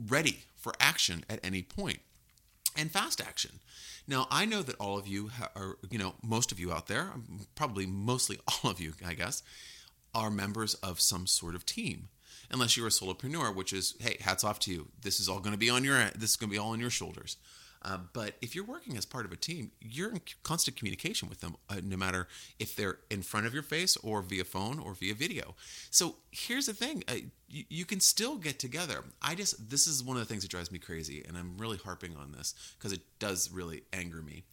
ready 0.08 0.44
for 0.56 0.72
action 0.80 1.24
at 1.28 1.40
any 1.42 1.62
point 1.62 2.00
and 2.76 2.90
fast 2.90 3.20
action. 3.20 3.60
Now, 4.06 4.26
I 4.30 4.44
know 4.44 4.62
that 4.62 4.76
all 4.76 4.98
of 4.98 5.06
you 5.06 5.30
are, 5.54 5.76
you 5.90 5.98
know, 5.98 6.14
most 6.22 6.52
of 6.52 6.58
you 6.58 6.72
out 6.72 6.88
there, 6.88 7.10
um, 7.14 7.46
probably 7.54 7.86
mostly 7.86 8.38
all 8.64 8.70
of 8.70 8.80
you, 8.80 8.94
I 9.06 9.14
guess, 9.14 9.42
are 10.14 10.30
members 10.30 10.74
of 10.74 11.00
some 11.00 11.26
sort 11.26 11.54
of 11.54 11.64
team. 11.64 12.08
Unless 12.50 12.76
you're 12.76 12.88
a 12.88 12.90
solopreneur, 12.90 13.54
which 13.54 13.72
is, 13.72 13.94
hey, 13.98 14.18
hats 14.20 14.44
off 14.44 14.58
to 14.60 14.72
you. 14.72 14.88
This 15.00 15.20
is 15.20 15.28
all 15.28 15.38
going 15.38 15.52
to 15.52 15.58
be 15.58 15.70
on 15.70 15.84
your, 15.84 15.96
this 16.10 16.30
is 16.30 16.36
going 16.36 16.50
to 16.50 16.54
be 16.54 16.58
all 16.58 16.72
on 16.72 16.80
your 16.80 16.90
shoulders. 16.90 17.36
Uh, 17.84 17.98
but 18.12 18.34
if 18.40 18.54
you're 18.54 18.64
working 18.64 18.96
as 18.96 19.04
part 19.04 19.24
of 19.24 19.32
a 19.32 19.36
team, 19.36 19.72
you're 19.80 20.10
in 20.10 20.20
constant 20.42 20.76
communication 20.76 21.28
with 21.28 21.40
them, 21.40 21.56
uh, 21.68 21.80
no 21.82 21.96
matter 21.96 22.28
if 22.58 22.76
they're 22.76 22.98
in 23.10 23.22
front 23.22 23.46
of 23.46 23.52
your 23.52 23.62
face 23.62 23.96
or 23.98 24.22
via 24.22 24.44
phone 24.44 24.78
or 24.78 24.94
via 24.94 25.14
video. 25.14 25.54
So 25.90 26.16
here's 26.30 26.66
the 26.66 26.74
thing: 26.74 27.02
uh, 27.08 27.14
you, 27.48 27.64
you 27.68 27.84
can 27.84 28.00
still 28.00 28.36
get 28.36 28.58
together. 28.58 29.02
I 29.20 29.34
just 29.34 29.70
this 29.70 29.86
is 29.86 30.02
one 30.02 30.16
of 30.16 30.22
the 30.22 30.26
things 30.26 30.42
that 30.42 30.50
drives 30.50 30.70
me 30.70 30.78
crazy, 30.78 31.24
and 31.26 31.36
I'm 31.36 31.56
really 31.58 31.78
harping 31.78 32.16
on 32.16 32.32
this 32.32 32.54
because 32.78 32.92
it 32.92 33.02
does 33.18 33.50
really 33.52 33.82
anger 33.92 34.22
me. 34.22 34.44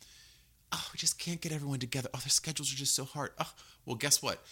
Oh, 0.71 0.87
we 0.93 0.97
just 0.97 1.19
can't 1.19 1.41
get 1.41 1.51
everyone 1.51 1.79
together. 1.79 2.09
Oh, 2.13 2.19
their 2.19 2.29
schedules 2.29 2.71
are 2.73 2.77
just 2.77 2.95
so 2.95 3.05
hard. 3.05 3.31
Oh, 3.39 3.51
well, 3.85 3.95
guess 3.95 4.21
what? 4.21 4.43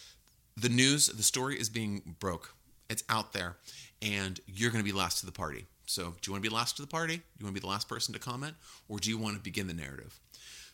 The 0.56 0.68
news, 0.68 1.06
the 1.06 1.22
story 1.22 1.58
is 1.60 1.68
being 1.68 2.16
broke. 2.18 2.54
It's 2.88 3.04
out 3.08 3.32
there, 3.32 3.56
and 4.02 4.40
you're 4.46 4.70
going 4.70 4.84
to 4.84 4.90
be 4.90 4.96
last 4.96 5.20
to 5.20 5.26
the 5.26 5.32
party. 5.32 5.66
So, 5.88 6.14
do 6.20 6.28
you 6.28 6.32
want 6.32 6.44
to 6.44 6.50
be 6.50 6.54
last 6.54 6.76
to 6.76 6.82
the 6.82 6.88
party? 6.88 7.16
Do 7.16 7.22
you 7.38 7.46
want 7.46 7.56
to 7.56 7.60
be 7.60 7.64
the 7.64 7.70
last 7.70 7.88
person 7.88 8.12
to 8.12 8.20
comment? 8.20 8.54
Or 8.88 8.98
do 8.98 9.08
you 9.08 9.16
want 9.16 9.36
to 9.36 9.42
begin 9.42 9.68
the 9.68 9.74
narrative? 9.74 10.20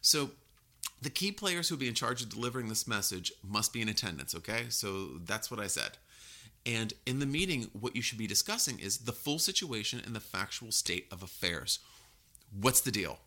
So, 0.01 0.31
the 1.01 1.09
key 1.09 1.31
players 1.31 1.69
who 1.69 1.77
will 1.77 1.81
be 1.81 1.89
in 1.89 1.95
charge 1.95 2.21
of 2.21 2.31
delivering 2.31 2.69
this 2.69 2.89
message 2.89 3.33
must 3.43 3.73
be 3.73 3.81
in 3.81 3.89
attendance, 3.89 4.35
okay? 4.35 4.65
So, 4.71 5.21
that's 5.25 5.53
what 5.53 5.61
I 5.61 5.69
said. 5.69 5.99
And 6.67 6.95
in 7.07 7.21
the 7.21 7.27
meeting, 7.27 7.71
what 7.79 7.95
you 7.95 8.03
should 8.03 8.19
be 8.19 8.27
discussing 8.27 8.81
is 8.81 8.99
the 8.99 9.13
full 9.13 9.39
situation 9.39 10.03
and 10.05 10.17
the 10.17 10.21
factual 10.21 10.73
state 10.73 11.07
of 11.13 11.23
affairs. 11.23 11.79
What's 12.61 12.81
the 12.81 12.91
deal? 12.91 13.21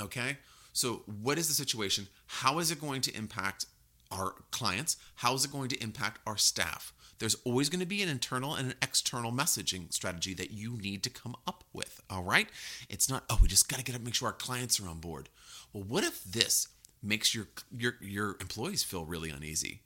Okay? 0.00 0.38
So, 0.72 1.02
what 1.20 1.36
is 1.36 1.48
the 1.48 1.54
situation? 1.54 2.06
How 2.26 2.60
is 2.60 2.70
it 2.70 2.80
going 2.80 3.00
to 3.02 3.16
impact 3.16 3.66
our 4.12 4.36
clients? 4.52 4.98
How 5.16 5.34
is 5.34 5.44
it 5.44 5.50
going 5.50 5.68
to 5.70 5.82
impact 5.82 6.20
our 6.28 6.36
staff? 6.36 6.92
There's 7.18 7.36
always 7.44 7.68
going 7.68 7.80
to 7.80 7.86
be 7.86 8.02
an 8.02 8.08
internal 8.08 8.54
and 8.54 8.72
an 8.72 8.74
external 8.82 9.32
messaging 9.32 9.92
strategy 9.92 10.34
that 10.34 10.50
you 10.50 10.76
need 10.76 11.02
to 11.04 11.10
come 11.10 11.36
up 11.46 11.64
with. 11.72 12.00
All 12.10 12.22
right? 12.22 12.48
It's 12.88 13.08
not, 13.08 13.24
oh, 13.30 13.38
we 13.40 13.48
just 13.48 13.68
got 13.68 13.78
to 13.78 13.84
get 13.84 13.94
up, 13.94 14.02
make 14.02 14.14
sure 14.14 14.28
our 14.28 14.34
clients 14.34 14.80
are 14.80 14.88
on 14.88 14.98
board. 14.98 15.28
Well, 15.72 15.84
what 15.84 16.04
if 16.04 16.24
this 16.24 16.68
makes 17.02 17.34
your 17.34 17.48
your 17.76 17.96
your 18.00 18.36
employees 18.40 18.82
feel 18.82 19.04
really 19.04 19.30
uneasy? 19.30 19.80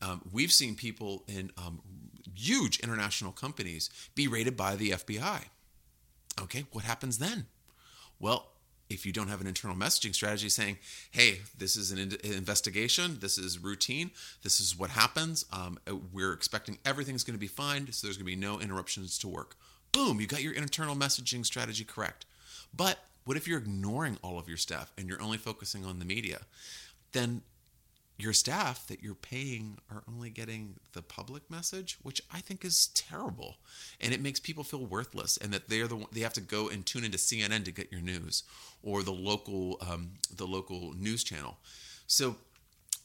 Um, 0.00 0.22
we've 0.32 0.52
seen 0.52 0.74
people 0.74 1.24
in 1.28 1.50
um, 1.56 1.80
huge 2.34 2.80
international 2.80 3.32
companies 3.32 3.90
be 4.14 4.28
rated 4.28 4.56
by 4.56 4.76
the 4.76 4.90
FBI. 4.90 5.44
Okay, 6.40 6.64
what 6.72 6.84
happens 6.84 7.18
then? 7.18 7.46
Well, 8.18 8.48
if 8.94 9.04
you 9.04 9.12
don't 9.12 9.28
have 9.28 9.40
an 9.40 9.46
internal 9.46 9.76
messaging 9.76 10.14
strategy 10.14 10.48
saying, 10.48 10.78
hey, 11.10 11.40
this 11.58 11.76
is 11.76 11.92
an 11.92 11.98
in- 11.98 12.32
investigation, 12.32 13.18
this 13.20 13.36
is 13.36 13.58
routine, 13.58 14.10
this 14.42 14.60
is 14.60 14.78
what 14.78 14.90
happens, 14.90 15.44
um, 15.52 15.78
we're 16.12 16.32
expecting 16.32 16.78
everything's 16.84 17.24
going 17.24 17.36
to 17.36 17.40
be 17.40 17.46
fine, 17.46 17.90
so 17.92 18.06
there's 18.06 18.16
going 18.16 18.26
to 18.26 18.36
be 18.36 18.36
no 18.36 18.60
interruptions 18.60 19.18
to 19.18 19.28
work. 19.28 19.56
Boom, 19.92 20.20
you 20.20 20.26
got 20.26 20.42
your 20.42 20.54
internal 20.54 20.96
messaging 20.96 21.44
strategy 21.44 21.84
correct. 21.84 22.26
But 22.74 22.98
what 23.24 23.36
if 23.36 23.46
you're 23.46 23.58
ignoring 23.58 24.18
all 24.22 24.38
of 24.38 24.48
your 24.48 24.56
staff 24.56 24.92
and 24.98 25.08
you're 25.08 25.22
only 25.22 25.38
focusing 25.38 25.84
on 25.84 25.98
the 25.98 26.04
media? 26.04 26.40
Then 27.12 27.42
your 28.16 28.32
staff 28.32 28.86
that 28.86 29.02
you're 29.02 29.14
paying 29.14 29.78
are 29.90 30.04
only 30.08 30.30
getting 30.30 30.74
the 30.92 31.02
public 31.02 31.50
message, 31.50 31.98
which 32.02 32.22
I 32.32 32.40
think 32.40 32.64
is 32.64 32.88
terrible, 32.88 33.56
and 34.00 34.14
it 34.14 34.22
makes 34.22 34.38
people 34.38 34.62
feel 34.62 34.86
worthless, 34.86 35.36
and 35.36 35.52
that 35.52 35.68
they're 35.68 35.88
the 35.88 35.96
one, 35.96 36.06
they 36.12 36.20
have 36.20 36.32
to 36.34 36.40
go 36.40 36.68
and 36.68 36.86
tune 36.86 37.04
into 37.04 37.18
CNN 37.18 37.64
to 37.64 37.72
get 37.72 37.90
your 37.90 38.00
news 38.00 38.44
or 38.82 39.02
the 39.02 39.12
local 39.12 39.78
um, 39.88 40.12
the 40.34 40.46
local 40.46 40.94
news 40.96 41.24
channel. 41.24 41.58
So 42.06 42.36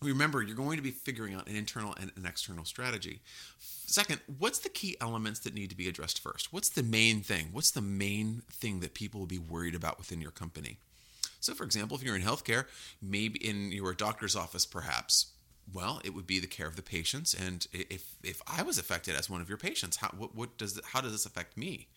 remember, 0.01 0.44
you're 0.44 0.56
going 0.56 0.78
to 0.78 0.84
be 0.84 0.92
figuring 0.92 1.34
out 1.34 1.48
an 1.48 1.56
internal 1.56 1.96
and 2.00 2.12
an 2.16 2.25
external 2.25 2.66
strategy. 2.66 3.22
Second, 3.58 4.22
what's 4.38 4.60
the 4.60 4.70
key 4.70 4.96
elements 5.01 5.39
that 5.39 5.56
need 5.56 5.72
to 5.72 5.75
be 5.75 5.88
addressed 5.88 6.22
first? 6.22 6.54
What's 6.54 6.70
the 6.70 6.84
main 6.84 7.22
thing? 7.22 7.48
What's 7.51 7.72
the 7.72 7.82
main 7.82 8.44
thing 8.51 8.82
that 8.82 8.94
people 8.94 9.20
will 9.20 9.28
be 9.28 9.39
worried 9.39 9.74
about 9.74 9.98
within 9.98 10.22
your 10.22 10.32
company? 10.32 10.78
So, 11.39 11.53
for 11.53 11.63
example, 11.63 11.98
if 11.98 12.03
you're 12.03 12.15
in 12.15 12.22
healthcare, 12.22 12.65
maybe 13.01 13.39
in 13.39 13.72
your 13.72 13.93
doctor's 13.93 14.36
office, 14.36 14.65
perhaps, 14.65 15.34
well, 15.72 16.01
it 16.03 16.13
would 16.13 16.27
be 16.27 16.39
the 16.39 16.48
care 16.48 16.67
of 16.67 16.75
the 16.75 16.81
patients. 16.81 17.34
And 17.34 17.67
if 17.72 18.15
if 18.24 18.41
I 18.48 18.63
was 18.63 18.77
affected 18.77 19.15
as 19.15 19.29
one 19.29 19.41
of 19.41 19.50
your 19.50 19.58
patients, 19.58 19.98
how 19.98 20.10
what, 20.10 20.36
what 20.36 20.58
does 20.58 20.79
how 20.86 21.01
does 21.01 21.12
this 21.12 21.25
affect 21.25 21.58
me? 21.58 21.88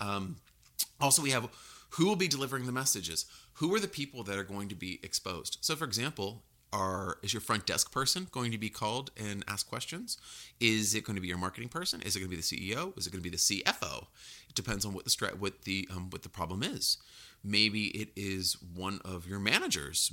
Um, 0.00 0.36
also, 1.00 1.22
we 1.22 1.30
have 1.30 1.48
who 1.90 2.06
will 2.06 2.16
be 2.16 2.28
delivering 2.28 2.66
the 2.66 2.72
messages. 2.72 3.26
Who 3.54 3.72
are 3.74 3.80
the 3.80 3.88
people 3.88 4.24
that 4.24 4.38
are 4.38 4.44
going 4.44 4.68
to 4.68 4.74
be 4.74 4.98
exposed? 5.02 5.58
So, 5.60 5.76
for 5.76 5.84
example, 5.84 6.42
are 6.72 7.18
is 7.22 7.32
your 7.32 7.40
front 7.40 7.66
desk 7.66 7.92
person 7.92 8.26
going 8.32 8.50
to 8.50 8.58
be 8.58 8.68
called 8.68 9.12
and 9.16 9.44
ask 9.46 9.68
questions? 9.68 10.18
Is 10.60 10.94
it 10.94 11.04
going 11.04 11.14
to 11.14 11.22
be 11.22 11.28
your 11.28 11.38
marketing 11.38 11.68
person? 11.68 12.02
Is 12.02 12.16
it 12.16 12.18
going 12.18 12.30
to 12.30 12.36
be 12.36 12.42
the 12.42 12.74
CEO? 12.74 12.98
Is 12.98 13.06
it 13.06 13.10
going 13.12 13.22
to 13.22 13.30
be 13.30 13.36
the 13.36 13.36
CFO? 13.36 14.06
It 14.48 14.54
depends 14.54 14.84
on 14.84 14.92
what 14.92 15.04
the 15.04 15.32
what 15.38 15.62
the 15.62 15.88
um, 15.94 16.10
what 16.10 16.22
the 16.22 16.28
problem 16.28 16.62
is. 16.62 16.98
Maybe 17.44 17.88
it 17.88 18.08
is 18.16 18.56
one 18.74 19.00
of 19.04 19.26
your 19.26 19.38
managers, 19.38 20.10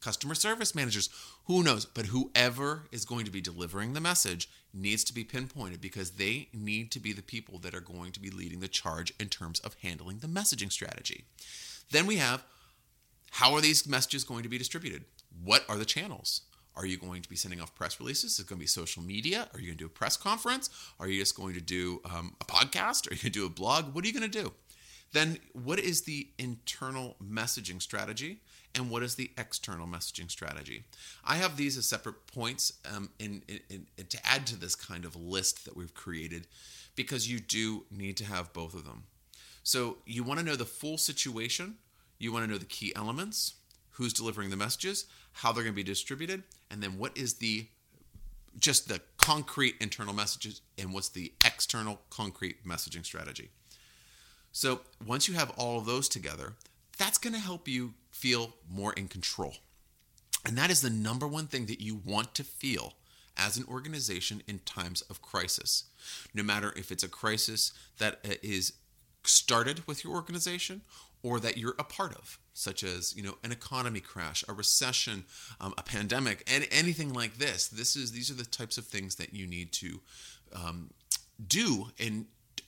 customer 0.00 0.34
service 0.34 0.74
managers, 0.74 1.10
who 1.44 1.62
knows? 1.62 1.84
But 1.84 2.06
whoever 2.06 2.84
is 2.90 3.04
going 3.04 3.26
to 3.26 3.30
be 3.30 3.42
delivering 3.42 3.92
the 3.92 4.00
message 4.00 4.48
needs 4.72 5.04
to 5.04 5.14
be 5.14 5.24
pinpointed 5.24 5.80
because 5.80 6.12
they 6.12 6.48
need 6.54 6.90
to 6.92 7.00
be 7.00 7.12
the 7.12 7.22
people 7.22 7.58
that 7.58 7.74
are 7.74 7.80
going 7.80 8.12
to 8.12 8.20
be 8.20 8.30
leading 8.30 8.60
the 8.60 8.68
charge 8.68 9.12
in 9.20 9.28
terms 9.28 9.60
of 9.60 9.76
handling 9.82 10.18
the 10.18 10.26
messaging 10.26 10.72
strategy. 10.72 11.24
Then 11.90 12.06
we 12.06 12.16
have 12.16 12.44
how 13.32 13.52
are 13.54 13.60
these 13.60 13.86
messages 13.88 14.22
going 14.22 14.44
to 14.44 14.48
be 14.48 14.58
distributed? 14.58 15.04
What 15.42 15.64
are 15.68 15.76
the 15.76 15.84
channels? 15.84 16.42
Are 16.76 16.86
you 16.86 16.96
going 16.96 17.20
to 17.22 17.28
be 17.28 17.34
sending 17.36 17.60
off 17.60 17.74
press 17.74 17.98
releases? 17.98 18.34
Is 18.34 18.40
it 18.40 18.46
going 18.46 18.58
to 18.58 18.62
be 18.62 18.66
social 18.68 19.02
media? 19.02 19.48
Are 19.52 19.60
you 19.60 19.66
going 19.66 19.78
to 19.78 19.84
do 19.84 19.86
a 19.86 19.88
press 19.88 20.16
conference? 20.16 20.70
Are 21.00 21.08
you 21.08 21.20
just 21.20 21.36
going 21.36 21.54
to 21.54 21.60
do 21.60 22.00
um, 22.04 22.36
a 22.40 22.44
podcast? 22.44 23.10
Are 23.10 23.14
you 23.14 23.20
going 23.20 23.32
to 23.32 23.40
do 23.40 23.46
a 23.46 23.50
blog? 23.50 23.94
What 23.94 24.04
are 24.04 24.06
you 24.06 24.14
going 24.14 24.30
to 24.30 24.42
do? 24.42 24.52
Then, 25.14 25.38
what 25.52 25.78
is 25.78 26.02
the 26.02 26.26
internal 26.40 27.14
messaging 27.24 27.80
strategy 27.80 28.40
and 28.74 28.90
what 28.90 29.04
is 29.04 29.14
the 29.14 29.30
external 29.38 29.86
messaging 29.86 30.28
strategy? 30.28 30.82
I 31.24 31.36
have 31.36 31.56
these 31.56 31.78
as 31.78 31.86
separate 31.86 32.26
points 32.26 32.72
um, 32.92 33.10
in, 33.20 33.42
in, 33.46 33.86
in, 33.96 34.06
to 34.06 34.18
add 34.26 34.44
to 34.48 34.56
this 34.56 34.74
kind 34.74 35.04
of 35.04 35.14
list 35.14 35.66
that 35.66 35.76
we've 35.76 35.94
created 35.94 36.48
because 36.96 37.30
you 37.30 37.38
do 37.38 37.84
need 37.92 38.16
to 38.16 38.24
have 38.24 38.52
both 38.52 38.74
of 38.74 38.84
them. 38.84 39.04
So, 39.62 39.98
you 40.04 40.24
want 40.24 40.40
to 40.40 40.44
know 40.44 40.56
the 40.56 40.64
full 40.64 40.98
situation, 40.98 41.76
you 42.18 42.32
want 42.32 42.44
to 42.44 42.50
know 42.50 42.58
the 42.58 42.64
key 42.64 42.92
elements, 42.96 43.54
who's 43.90 44.12
delivering 44.12 44.50
the 44.50 44.56
messages, 44.56 45.06
how 45.30 45.52
they're 45.52 45.62
going 45.62 45.74
to 45.74 45.76
be 45.76 45.84
distributed, 45.84 46.42
and 46.72 46.82
then 46.82 46.98
what 46.98 47.16
is 47.16 47.34
the 47.34 47.68
just 48.58 48.88
the 48.88 49.00
concrete 49.16 49.74
internal 49.80 50.14
messages 50.14 50.60
and 50.78 50.92
what's 50.92 51.08
the 51.08 51.32
external 51.44 52.00
concrete 52.10 52.64
messaging 52.64 53.04
strategy. 53.04 53.50
So 54.54 54.82
once 55.04 55.26
you 55.26 55.34
have 55.34 55.50
all 55.58 55.78
of 55.78 55.84
those 55.84 56.08
together, 56.08 56.52
that's 56.96 57.18
going 57.18 57.34
to 57.34 57.40
help 57.40 57.66
you 57.66 57.94
feel 58.12 58.54
more 58.70 58.92
in 58.92 59.08
control. 59.08 59.54
And 60.46 60.56
that 60.56 60.70
is 60.70 60.80
the 60.80 60.90
number 60.90 61.26
one 61.26 61.48
thing 61.48 61.66
that 61.66 61.80
you 61.80 62.00
want 62.04 62.36
to 62.36 62.44
feel 62.44 62.92
as 63.36 63.56
an 63.56 63.64
organization 63.68 64.44
in 64.46 64.60
times 64.60 65.02
of 65.02 65.20
crisis. 65.20 65.84
No 66.32 66.44
matter 66.44 66.72
if 66.76 66.92
it's 66.92 67.02
a 67.02 67.08
crisis 67.08 67.72
that 67.98 68.20
uh, 68.24 68.60
started 69.24 69.84
with 69.88 70.04
your 70.04 70.14
organization 70.14 70.82
or 71.24 71.40
that 71.40 71.58
you're 71.58 71.74
a 71.76 71.84
part 71.84 72.14
of, 72.14 72.38
such 72.52 72.84
as 72.84 73.16
you 73.16 73.24
know 73.24 73.34
an 73.42 73.50
economy 73.50 73.98
crash, 73.98 74.44
a 74.48 74.52
recession, 74.52 75.24
um, 75.60 75.74
a 75.76 75.82
pandemic, 75.82 76.48
and 76.48 76.68
anything 76.70 77.12
like 77.12 77.38
this. 77.38 77.66
This 77.66 77.96
is 77.96 78.12
these 78.12 78.30
are 78.30 78.34
the 78.34 78.44
types 78.44 78.78
of 78.78 78.84
things 78.86 79.16
that 79.16 79.34
you 79.34 79.48
need 79.48 79.72
to 79.72 80.00
um, 80.54 80.90
do 81.44 81.88
and 81.98 82.26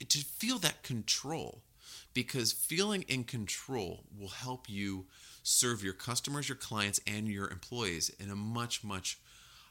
to 0.09 0.19
feel 0.19 0.59
that 0.59 0.83
control 0.83 1.63
because 2.17 2.51
feeling 2.51 3.03
in 3.09 3.25
control 3.25 4.05
will 4.19 4.29
help 4.31 4.71
you 4.71 5.05
serve 5.43 5.85
your 5.85 5.93
customers, 5.93 6.49
your 6.49 6.57
clients, 6.57 6.99
and 7.07 7.29
your 7.29 7.51
employees 7.51 8.11
in 8.19 8.31
a 8.31 8.35
much, 8.35 8.83
much 8.83 9.19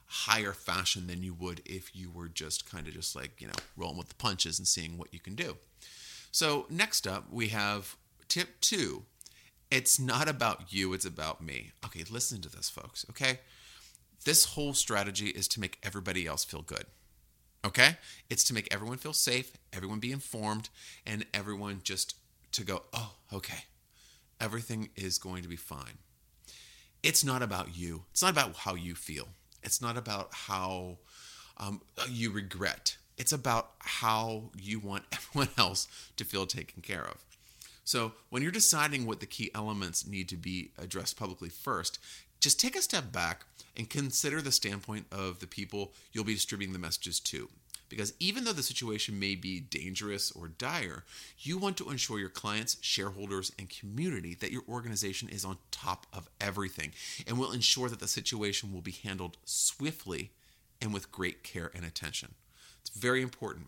higher 0.06 0.52
fashion 0.52 1.08
than 1.08 1.24
you 1.24 1.34
would 1.34 1.60
if 1.66 1.96
you 1.96 2.08
were 2.08 2.28
just 2.28 2.70
kind 2.70 2.86
of 2.86 2.94
just 2.94 3.16
like, 3.16 3.40
you 3.40 3.48
know, 3.48 3.52
rolling 3.76 3.98
with 3.98 4.10
the 4.10 4.14
punches 4.14 4.60
and 4.60 4.68
seeing 4.68 4.96
what 4.96 5.12
you 5.12 5.18
can 5.18 5.34
do. 5.34 5.56
So, 6.30 6.66
next 6.70 7.04
up, 7.04 7.24
we 7.32 7.48
have 7.48 7.96
tip 8.28 8.60
two 8.60 9.02
it's 9.68 9.98
not 9.98 10.28
about 10.28 10.72
you, 10.72 10.92
it's 10.92 11.04
about 11.04 11.42
me. 11.42 11.72
Okay, 11.84 12.04
listen 12.08 12.40
to 12.42 12.48
this, 12.48 12.70
folks, 12.70 13.04
okay? 13.10 13.40
This 14.24 14.44
whole 14.44 14.72
strategy 14.72 15.30
is 15.30 15.48
to 15.48 15.60
make 15.60 15.80
everybody 15.82 16.28
else 16.28 16.44
feel 16.44 16.62
good. 16.62 16.84
Okay? 17.64 17.96
It's 18.30 18.44
to 18.44 18.54
make 18.54 18.72
everyone 18.72 18.98
feel 18.98 19.12
safe, 19.12 19.50
everyone 19.72 19.98
be 19.98 20.12
informed, 20.12 20.68
and 21.04 21.26
everyone 21.34 21.80
just 21.82 22.14
to 22.56 22.64
go, 22.64 22.82
oh, 22.92 23.12
okay, 23.32 23.64
everything 24.40 24.88
is 24.96 25.18
going 25.18 25.42
to 25.42 25.48
be 25.48 25.56
fine. 25.56 25.98
It's 27.02 27.24
not 27.24 27.42
about 27.42 27.76
you. 27.76 28.04
It's 28.10 28.22
not 28.22 28.32
about 28.32 28.56
how 28.56 28.74
you 28.74 28.94
feel. 28.94 29.28
It's 29.62 29.80
not 29.80 29.96
about 29.96 30.28
how 30.32 30.98
um, 31.58 31.82
you 32.08 32.30
regret. 32.30 32.96
It's 33.18 33.32
about 33.32 33.70
how 33.78 34.50
you 34.60 34.78
want 34.78 35.04
everyone 35.12 35.50
else 35.56 35.86
to 36.16 36.24
feel 36.24 36.46
taken 36.46 36.82
care 36.82 37.04
of. 37.04 37.24
So, 37.84 38.12
when 38.30 38.42
you're 38.42 38.50
deciding 38.50 39.06
what 39.06 39.20
the 39.20 39.26
key 39.26 39.50
elements 39.54 40.06
need 40.06 40.28
to 40.30 40.36
be 40.36 40.72
addressed 40.76 41.16
publicly 41.16 41.48
first, 41.48 42.00
just 42.40 42.58
take 42.58 42.74
a 42.74 42.82
step 42.82 43.12
back 43.12 43.44
and 43.76 43.88
consider 43.88 44.42
the 44.42 44.50
standpoint 44.50 45.06
of 45.12 45.38
the 45.38 45.46
people 45.46 45.92
you'll 46.12 46.24
be 46.24 46.34
distributing 46.34 46.72
the 46.72 46.80
messages 46.80 47.20
to. 47.20 47.48
Because 47.88 48.14
even 48.18 48.44
though 48.44 48.52
the 48.52 48.62
situation 48.62 49.18
may 49.18 49.34
be 49.34 49.60
dangerous 49.60 50.32
or 50.32 50.48
dire, 50.48 51.04
you 51.38 51.56
want 51.56 51.76
to 51.76 51.90
ensure 51.90 52.18
your 52.18 52.28
clients, 52.28 52.76
shareholders, 52.80 53.52
and 53.58 53.70
community 53.70 54.34
that 54.34 54.52
your 54.52 54.62
organization 54.68 55.28
is 55.28 55.44
on 55.44 55.58
top 55.70 56.06
of 56.12 56.28
everything 56.40 56.92
and 57.26 57.38
will 57.38 57.52
ensure 57.52 57.88
that 57.88 58.00
the 58.00 58.08
situation 58.08 58.72
will 58.72 58.80
be 58.80 58.96
handled 59.04 59.36
swiftly 59.44 60.32
and 60.82 60.92
with 60.92 61.12
great 61.12 61.42
care 61.42 61.70
and 61.74 61.84
attention. 61.84 62.34
It's 62.80 62.90
very 62.90 63.22
important 63.22 63.66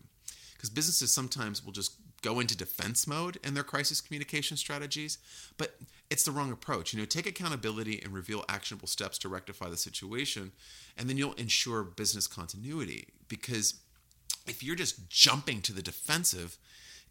because 0.53 0.69
businesses 0.69 1.13
sometimes 1.13 1.65
will 1.65 1.71
just 1.71 1.93
go 2.21 2.39
into 2.39 2.57
defense 2.57 3.07
mode 3.07 3.37
in 3.43 3.53
their 3.53 3.63
crisis 3.63 4.01
communication 4.01 4.57
strategies, 4.57 5.17
but 5.57 5.75
it's 6.09 6.23
the 6.23 6.31
wrong 6.31 6.51
approach. 6.51 6.93
You 6.93 6.99
know, 6.99 7.05
take 7.05 7.25
accountability 7.25 8.01
and 8.03 8.13
reveal 8.13 8.43
actionable 8.49 8.87
steps 8.87 9.17
to 9.19 9.29
rectify 9.29 9.69
the 9.69 9.77
situation, 9.77 10.51
and 10.97 11.09
then 11.09 11.17
you'll 11.17 11.33
ensure 11.33 11.83
business 11.83 12.27
continuity 12.27 13.07
because 13.27 13.75
if 14.49 14.63
you're 14.63 14.75
just 14.75 15.09
jumping 15.09 15.61
to 15.61 15.73
the 15.73 15.81
defensive, 15.81 16.57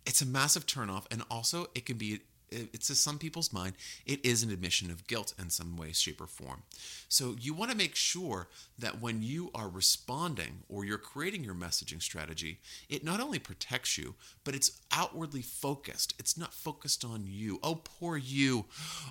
it's 0.04 0.22
a 0.22 0.26
massive 0.26 0.66
turnoff 0.66 1.04
and 1.10 1.22
also 1.30 1.68
it 1.74 1.86
can 1.86 1.96
be 1.96 2.20
it's 2.50 2.86
to 2.88 2.94
some 2.94 3.18
people's 3.18 3.52
mind, 3.52 3.74
it 4.06 4.24
is 4.24 4.42
an 4.42 4.50
admission 4.50 4.90
of 4.90 5.06
guilt 5.06 5.34
in 5.38 5.50
some 5.50 5.76
way, 5.76 5.92
shape, 5.92 6.20
or 6.20 6.26
form. 6.26 6.62
So 7.08 7.36
you 7.38 7.52
want 7.54 7.70
to 7.70 7.76
make 7.76 7.94
sure 7.94 8.48
that 8.78 9.00
when 9.00 9.22
you 9.22 9.50
are 9.54 9.68
responding 9.68 10.62
or 10.68 10.84
you're 10.84 10.98
creating 10.98 11.44
your 11.44 11.54
messaging 11.54 12.02
strategy, 12.02 12.60
it 12.88 13.04
not 13.04 13.20
only 13.20 13.38
protects 13.38 13.98
you, 13.98 14.14
but 14.44 14.54
it's 14.54 14.80
outwardly 14.92 15.42
focused. 15.42 16.14
It's 16.18 16.38
not 16.38 16.54
focused 16.54 17.04
on 17.04 17.24
you. 17.26 17.58
Oh, 17.62 17.80
poor 17.84 18.16
you. 18.16 18.66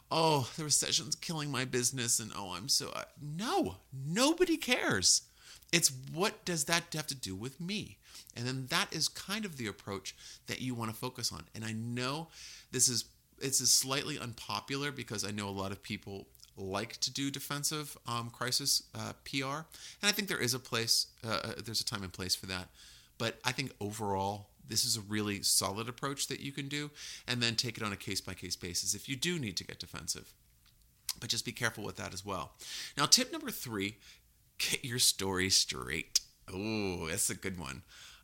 Oh, 0.10 0.50
the 0.58 0.64
recession's 0.64 1.16
killing 1.16 1.52
my 1.52 1.66
business, 1.66 2.20
and 2.20 2.32
oh, 2.36 2.54
I'm 2.56 2.70
so. 2.70 2.90
Uh, 2.90 3.04
no, 3.22 3.78
nobody 3.94 4.58
cares. 4.58 5.24
It's 5.72 5.92
what 6.14 6.46
does 6.46 6.66
that 6.66 6.94
have 6.94 7.08
to 7.08 7.16
do 7.16 7.36
with 7.36 7.60
me? 7.60 7.98
And 8.36 8.48
then 8.48 8.68
that 8.70 8.94
is 8.94 9.08
kind 9.08 9.46
of 9.46 9.58
the 9.58 9.68
approach 9.68 10.16
that 10.48 10.62
you 10.62 10.74
want 10.74 10.92
to 10.92 10.96
focus 10.96 11.32
on. 11.32 11.44
And 11.54 11.66
I 11.66 11.74
know 11.74 12.30
this 12.72 12.88
is 12.88 13.06
it's 13.40 13.60
slightly 13.70 14.18
unpopular 14.18 14.92
because 14.92 15.24
I 15.24 15.32
know 15.32 15.48
a 15.48 15.52
lot 15.52 15.72
of 15.72 15.84
people 15.84 16.28
like 16.58 16.98
to 16.98 17.14
do 17.14 17.30
defensive 17.30 17.98
um, 18.08 18.30
crisis 18.32 18.84
uh, 18.96 19.14
PR, 19.24 19.68
and 20.02 20.04
I 20.04 20.12
think 20.12 20.28
there 20.28 20.42
is 20.42 20.54
a 20.54 20.60
place, 20.60 21.08
uh, 21.26 21.40
uh, 21.44 21.52
there's 21.64 21.82
a 21.82 21.86
time 21.86 22.04
and 22.04 22.12
place 22.12 22.36
for 22.36 22.48
that. 22.48 22.70
But 23.18 23.40
I 23.46 23.52
think 23.52 23.72
overall, 23.80 24.50
this 24.68 24.84
is 24.84 24.98
a 24.98 25.02
really 25.02 25.44
solid 25.44 25.88
approach 25.88 26.28
that 26.28 26.40
you 26.40 26.52
can 26.52 26.68
do, 26.68 26.90
and 27.28 27.42
then 27.42 27.56
take 27.56 27.78
it 27.78 27.84
on 27.84 27.94
a 27.94 27.98
case 27.98 28.22
by 28.22 28.34
case 28.34 28.56
basis 28.56 28.94
if 28.94 29.08
you 29.08 29.16
do 29.16 29.40
need 29.40 29.58
to 29.58 29.64
get 29.64 29.80
defensive. 29.80 30.34
But 31.20 31.30
just 31.30 31.46
be 31.46 31.52
careful 31.52 31.84
with 31.84 31.96
that 31.98 32.14
as 32.14 32.26
well. 32.26 32.54
Now, 32.98 33.06
tip 33.06 33.32
number 33.32 33.50
three 33.50 33.98
get 34.58 34.84
your 34.84 35.00
story 35.00 35.50
straight. 35.50 36.20
Oh, 36.54 37.08
that's 37.08 37.30
a 37.30 37.36
good 37.36 37.60
one. 37.60 37.84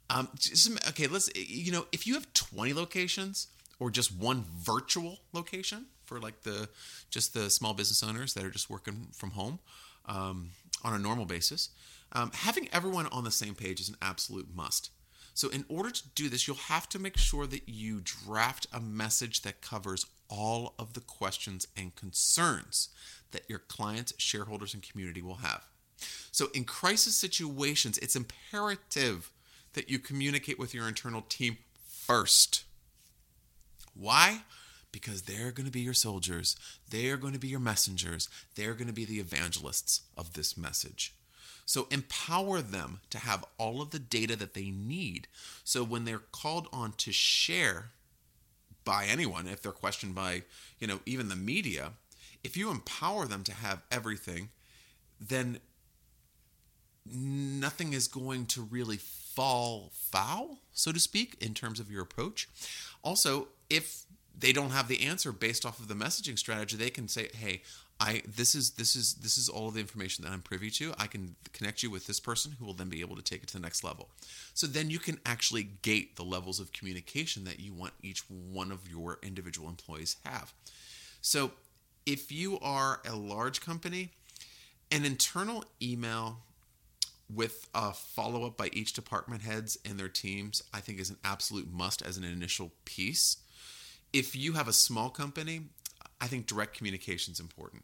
Um, 0.10 0.30
just, 0.38 0.72
okay, 0.90 1.08
let's, 1.08 1.30
you 1.36 1.72
know, 1.72 1.86
if 1.92 2.06
you 2.06 2.14
have 2.14 2.32
20 2.34 2.74
locations, 2.74 3.48
or 3.80 3.92
just 3.92 4.16
one 4.16 4.46
virtual 4.58 5.20
location 5.34 5.88
for 6.06 6.20
like 6.20 6.44
the 6.44 6.70
just 7.10 7.34
the 7.34 7.50
small 7.50 7.74
business 7.74 8.04
owners 8.04 8.34
that 8.34 8.44
are 8.46 8.50
just 8.50 8.70
working 8.70 9.08
from 9.14 9.32
home 9.32 9.60
um, 10.06 10.52
on 10.84 10.94
a 10.94 11.00
normal 11.00 11.26
basis. 11.26 11.70
Um, 12.14 12.32
having 12.34 12.70
everyone 12.72 13.08
on 13.08 13.24
the 13.24 13.32
same 13.32 13.56
page 13.56 13.80
is 13.80 13.90
an 13.90 13.98
absolute 14.02 14.48
must. 14.56 14.92
So, 15.34 15.50
in 15.50 15.66
order 15.68 15.90
to 15.90 16.10
do 16.16 16.30
this, 16.30 16.48
you'll 16.48 16.58
have 16.58 16.88
to 16.90 17.00
make 17.00 17.18
sure 17.18 17.48
that 17.48 17.68
you 17.68 18.02
draft 18.02 18.68
a 18.72 18.80
message 18.80 19.42
that 19.42 19.62
covers 19.62 20.06
all 20.30 20.76
of 20.78 20.94
the 20.94 21.02
questions 21.02 21.68
and 21.76 21.96
concerns 21.96 22.90
that 23.32 23.50
your 23.50 23.60
clients, 23.60 24.14
shareholders, 24.18 24.76
and 24.76 24.84
community 24.84 25.24
will 25.24 25.38
have. 25.38 25.64
So, 26.32 26.48
in 26.54 26.64
crisis 26.64 27.16
situations, 27.16 27.98
it's 27.98 28.16
imperative 28.16 29.32
that 29.74 29.90
you 29.90 30.00
communicate 30.00 30.60
with 30.60 30.74
your 30.74 30.88
internal 30.88 31.22
team 31.22 31.58
first. 31.86 32.64
Why? 33.96 34.44
Because 34.92 35.24
they're 35.24 35.52
going 35.52 35.66
to 35.66 35.72
be 35.72 35.82
your 35.82 35.94
soldiers, 35.94 36.56
they're 36.90 37.18
going 37.18 37.34
to 37.34 37.40
be 37.40 37.48
your 37.48 37.60
messengers, 37.60 38.30
they're 38.56 38.74
going 38.74 38.88
to 38.88 38.94
be 38.94 39.06
the 39.06 39.20
evangelists 39.20 40.02
of 40.18 40.34
this 40.34 40.58
message. 40.58 41.14
So 41.66 41.88
empower 41.90 42.62
them 42.62 43.00
to 43.10 43.18
have 43.18 43.46
all 43.58 43.82
of 43.82 43.92
the 43.92 44.00
data 44.00 44.36
that 44.36 44.54
they 44.54 44.70
need. 44.70 45.28
So 45.64 45.84
when 45.84 46.06
they're 46.06 46.20
called 46.20 46.68
on 46.74 46.94
to 46.98 47.12
share 47.12 47.92
by 48.84 49.06
anyone, 49.06 49.48
if 49.48 49.62
they're 49.62 49.72
questioned 49.72 50.14
by, 50.14 50.44
you 50.80 50.88
know, 50.88 51.00
even 51.06 51.30
the 51.30 51.36
media, 51.36 51.92
if 52.44 52.58
you 52.58 52.70
empower 52.70 53.26
them 53.26 53.44
to 53.46 53.54
have 53.54 53.82
everything, 53.90 54.50
then 55.20 55.60
nothing 57.06 57.94
is 57.94 58.08
going 58.08 58.46
to 58.48 58.62
really 58.62 58.98
fall 58.98 59.92
foul, 59.94 60.60
so 60.74 60.92
to 60.92 61.00
speak, 61.00 61.38
in 61.42 61.54
terms 61.54 61.80
of 61.80 61.92
your 61.92 62.02
approach. 62.02 62.48
Also, 63.04 63.48
if 63.70 64.04
they 64.38 64.54
don't 64.54 64.72
have 64.72 64.88
the 64.88 65.04
answer 65.04 65.32
based 65.32 65.66
off 65.66 65.80
of 65.80 65.88
the 65.88 65.94
messaging 65.94 66.38
strategy, 66.38 66.76
they 66.76 66.90
can 66.90 67.08
say, 67.08 67.30
"Hey, 67.34 67.62
I 68.00 68.24
this 68.28 68.56
is 68.56 68.72
this 68.72 68.96
is 68.96 69.16
this 69.16 69.38
is 69.38 69.48
all 69.48 69.72
the 69.72 69.80
information 69.80 70.24
that 70.24 70.32
I'm 70.32 70.42
privy 70.42 70.70
to. 70.72 70.94
I 70.98 71.08
can 71.08 71.36
connect 71.52 71.84
you 71.84 71.90
with 71.90 72.08
this 72.08 72.20
person 72.20 72.54
who 72.54 72.66
will 72.66 72.74
then 72.74 72.90
be 72.90 73.02
able 73.02 73.16
to 73.16 73.22
take 73.22 73.44
it 73.44 73.48
to 73.48 73.54
the 73.54 73.60
next 73.60 73.84
level." 73.84 74.10
So 74.54 74.68
then 74.68 74.90
you 74.90 75.00
can 75.00 75.20
actually 75.26 75.64
gate 75.64 76.16
the 76.16 76.24
levels 76.24 76.60
of 76.60 76.74
communication 76.74 77.44
that 77.44 77.60
you 77.60 77.74
want 77.74 77.94
each 78.02 78.22
one 78.30 78.72
of 78.72 78.90
your 78.90 79.20
individual 79.22 79.70
employees 79.70 80.18
have. 80.26 80.54
So 81.22 81.54
if 82.06 82.32
you 82.32 82.60
are 82.60 83.02
a 83.06 83.16
large 83.16 83.62
company, 83.62 84.12
an 84.92 85.06
internal 85.06 85.64
email 85.82 86.42
with 87.30 87.68
a 87.74 87.94
follow 87.94 88.46
up 88.46 88.58
by 88.58 88.70
each 88.74 88.94
department 88.94 89.42
heads 89.42 89.78
and 89.86 90.00
their 90.00 90.10
teams, 90.10 90.62
I 90.74 90.80
think 90.80 91.00
is 91.00 91.10
an 91.10 91.18
absolute 91.24 91.72
must 91.72 92.02
as 92.02 92.18
an 92.18 92.24
initial 92.24 92.72
piece. 92.86 93.38
If 94.12 94.36
you 94.36 94.54
have 94.54 94.68
a 94.68 94.74
small 94.74 95.10
company, 95.10 95.62
I 96.22 96.28
think 96.28 96.46
direct 96.46 96.78
communication 96.78 97.32
is 97.32 97.40
important. 97.40 97.84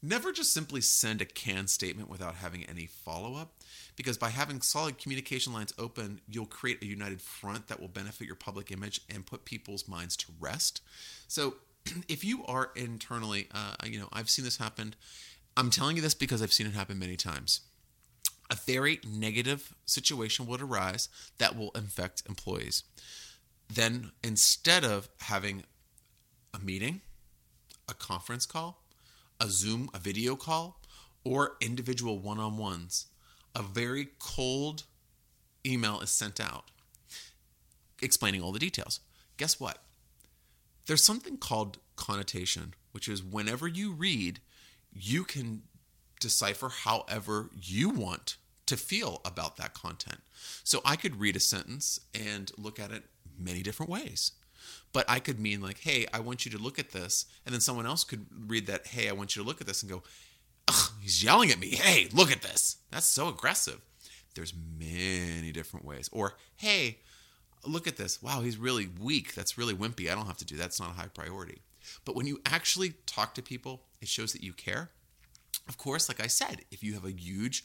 Never 0.00 0.32
just 0.32 0.52
simply 0.52 0.80
send 0.80 1.20
a 1.20 1.24
canned 1.24 1.70
statement 1.70 2.08
without 2.08 2.36
having 2.36 2.64
any 2.64 2.86
follow 2.86 3.34
up, 3.34 3.54
because 3.96 4.16
by 4.16 4.30
having 4.30 4.60
solid 4.62 4.96
communication 4.96 5.52
lines 5.52 5.74
open, 5.76 6.20
you'll 6.28 6.46
create 6.46 6.82
a 6.82 6.86
united 6.86 7.20
front 7.20 7.66
that 7.66 7.80
will 7.80 7.88
benefit 7.88 8.26
your 8.26 8.36
public 8.36 8.70
image 8.70 9.00
and 9.12 9.26
put 9.26 9.44
people's 9.44 9.88
minds 9.88 10.16
to 10.18 10.26
rest. 10.38 10.82
So, 11.26 11.56
if 12.08 12.24
you 12.24 12.44
are 12.46 12.70
internally, 12.76 13.48
uh, 13.52 13.74
you 13.84 13.98
know, 13.98 14.08
I've 14.12 14.30
seen 14.30 14.44
this 14.44 14.58
happen. 14.58 14.94
I'm 15.56 15.70
telling 15.70 15.96
you 15.96 16.02
this 16.02 16.14
because 16.14 16.42
I've 16.42 16.52
seen 16.52 16.68
it 16.68 16.74
happen 16.74 17.00
many 17.00 17.16
times 17.16 17.62
a 18.50 18.56
very 18.56 19.00
negative 19.06 19.74
situation 19.84 20.46
would 20.46 20.62
arise 20.62 21.08
that 21.38 21.56
will 21.56 21.70
infect 21.74 22.22
employees. 22.28 22.84
Then, 23.72 24.12
instead 24.24 24.84
of 24.84 25.08
having 25.20 25.64
a 26.54 26.58
meeting, 26.58 27.02
a 27.88 27.94
conference 27.94 28.46
call, 28.46 28.82
a 29.40 29.48
Zoom, 29.48 29.90
a 29.92 29.98
video 29.98 30.34
call, 30.36 30.80
or 31.24 31.56
individual 31.60 32.18
one 32.18 32.38
on 32.38 32.56
ones, 32.56 33.06
a 33.54 33.62
very 33.62 34.08
cold 34.18 34.84
email 35.66 36.00
is 36.00 36.10
sent 36.10 36.40
out 36.40 36.70
explaining 38.00 38.42
all 38.42 38.52
the 38.52 38.58
details. 38.58 39.00
Guess 39.36 39.60
what? 39.60 39.82
There's 40.86 41.02
something 41.02 41.36
called 41.36 41.78
connotation, 41.96 42.74
which 42.92 43.08
is 43.08 43.22
whenever 43.22 43.68
you 43.68 43.92
read, 43.92 44.40
you 44.92 45.24
can 45.24 45.62
decipher 46.20 46.68
however 46.68 47.50
you 47.54 47.90
want 47.90 48.36
to 48.66 48.76
feel 48.76 49.20
about 49.24 49.56
that 49.56 49.74
content. 49.74 50.20
So 50.64 50.80
I 50.84 50.96
could 50.96 51.20
read 51.20 51.36
a 51.36 51.40
sentence 51.40 52.00
and 52.14 52.52
look 52.58 52.78
at 52.78 52.90
it 52.90 53.04
many 53.38 53.62
different 53.62 53.90
ways. 53.90 54.32
But 54.92 55.04
I 55.08 55.20
could 55.20 55.38
mean 55.38 55.60
like, 55.60 55.78
hey, 55.80 56.06
I 56.12 56.20
want 56.20 56.44
you 56.44 56.50
to 56.52 56.58
look 56.58 56.78
at 56.78 56.92
this. 56.92 57.26
And 57.44 57.52
then 57.52 57.60
someone 57.60 57.86
else 57.86 58.04
could 58.04 58.26
read 58.46 58.66
that, 58.66 58.88
hey, 58.88 59.08
I 59.08 59.12
want 59.12 59.36
you 59.36 59.42
to 59.42 59.46
look 59.48 59.60
at 59.60 59.66
this 59.66 59.82
and 59.82 59.90
go, 59.90 60.02
he's 61.00 61.22
yelling 61.22 61.50
at 61.50 61.58
me. 61.58 61.70
Hey, 61.70 62.08
look 62.12 62.30
at 62.32 62.42
this. 62.42 62.76
That's 62.90 63.06
so 63.06 63.28
aggressive. 63.28 63.80
There's 64.34 64.54
many 64.78 65.52
different 65.52 65.86
ways. 65.86 66.08
Or, 66.12 66.36
hey, 66.56 66.98
look 67.66 67.86
at 67.86 67.96
this. 67.96 68.22
Wow, 68.22 68.42
he's 68.42 68.56
really 68.56 68.88
weak. 69.00 69.34
That's 69.34 69.58
really 69.58 69.74
wimpy. 69.74 70.10
I 70.10 70.14
don't 70.14 70.26
have 70.26 70.38
to 70.38 70.44
do 70.44 70.56
that. 70.56 70.66
It's 70.66 70.80
not 70.80 70.90
a 70.90 70.94
high 70.94 71.08
priority. 71.12 71.62
But 72.04 72.14
when 72.14 72.26
you 72.26 72.40
actually 72.44 72.94
talk 73.06 73.34
to 73.34 73.42
people, 73.42 73.82
it 74.00 74.08
shows 74.08 74.32
that 74.32 74.42
you 74.42 74.52
care. 74.52 74.90
Of 75.68 75.76
course, 75.76 76.08
like 76.08 76.20
I 76.20 76.26
said, 76.26 76.62
if 76.70 76.82
you 76.82 76.94
have 76.94 77.04
a 77.04 77.10
huge 77.10 77.64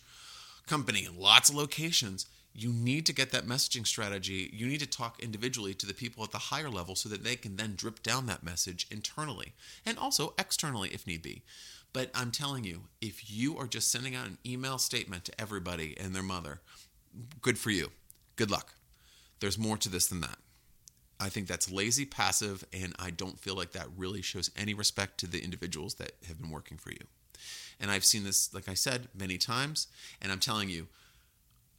company, 0.67 1.07
lots 1.15 1.49
of 1.49 1.55
locations, 1.55 2.25
you 2.53 2.71
need 2.71 3.05
to 3.07 3.13
get 3.13 3.31
that 3.31 3.47
messaging 3.47 3.87
strategy. 3.87 4.49
You 4.53 4.67
need 4.67 4.79
to 4.81 4.87
talk 4.87 5.21
individually 5.21 5.73
to 5.73 5.85
the 5.85 5.93
people 5.93 6.23
at 6.23 6.31
the 6.31 6.37
higher 6.37 6.69
level 6.69 6.95
so 6.95 7.09
that 7.09 7.23
they 7.23 7.35
can 7.35 7.55
then 7.55 7.73
drip 7.75 8.03
down 8.03 8.27
that 8.27 8.43
message 8.43 8.87
internally 8.91 9.53
and 9.85 9.97
also 9.97 10.33
externally 10.37 10.89
if 10.89 11.07
need 11.07 11.21
be. 11.21 11.41
But 11.93 12.11
I'm 12.13 12.31
telling 12.31 12.63
you, 12.63 12.83
if 13.01 13.31
you 13.31 13.57
are 13.57 13.67
just 13.67 13.91
sending 13.91 14.15
out 14.15 14.27
an 14.27 14.37
email 14.45 14.77
statement 14.77 15.25
to 15.25 15.41
everybody 15.41 15.95
and 15.99 16.13
their 16.13 16.23
mother, 16.23 16.61
good 17.41 17.57
for 17.57 17.71
you. 17.71 17.91
Good 18.35 18.51
luck. 18.51 18.73
There's 19.39 19.57
more 19.57 19.77
to 19.77 19.89
this 19.89 20.07
than 20.07 20.21
that. 20.21 20.37
I 21.19 21.29
think 21.29 21.47
that's 21.47 21.71
lazy, 21.71 22.05
passive, 22.05 22.65
and 22.73 22.95
I 22.99 23.11
don't 23.11 23.39
feel 23.39 23.55
like 23.55 23.71
that 23.71 23.87
really 23.95 24.21
shows 24.21 24.51
any 24.57 24.73
respect 24.73 25.19
to 25.19 25.27
the 25.27 25.43
individuals 25.43 25.95
that 25.95 26.13
have 26.27 26.39
been 26.41 26.49
working 26.49 26.77
for 26.77 26.91
you. 26.91 27.05
And 27.79 27.91
I've 27.91 28.05
seen 28.05 28.23
this, 28.23 28.53
like 28.53 28.69
I 28.69 28.73
said, 28.73 29.07
many 29.17 29.37
times. 29.37 29.87
And 30.21 30.31
I'm 30.31 30.39
telling 30.39 30.69
you, 30.69 30.87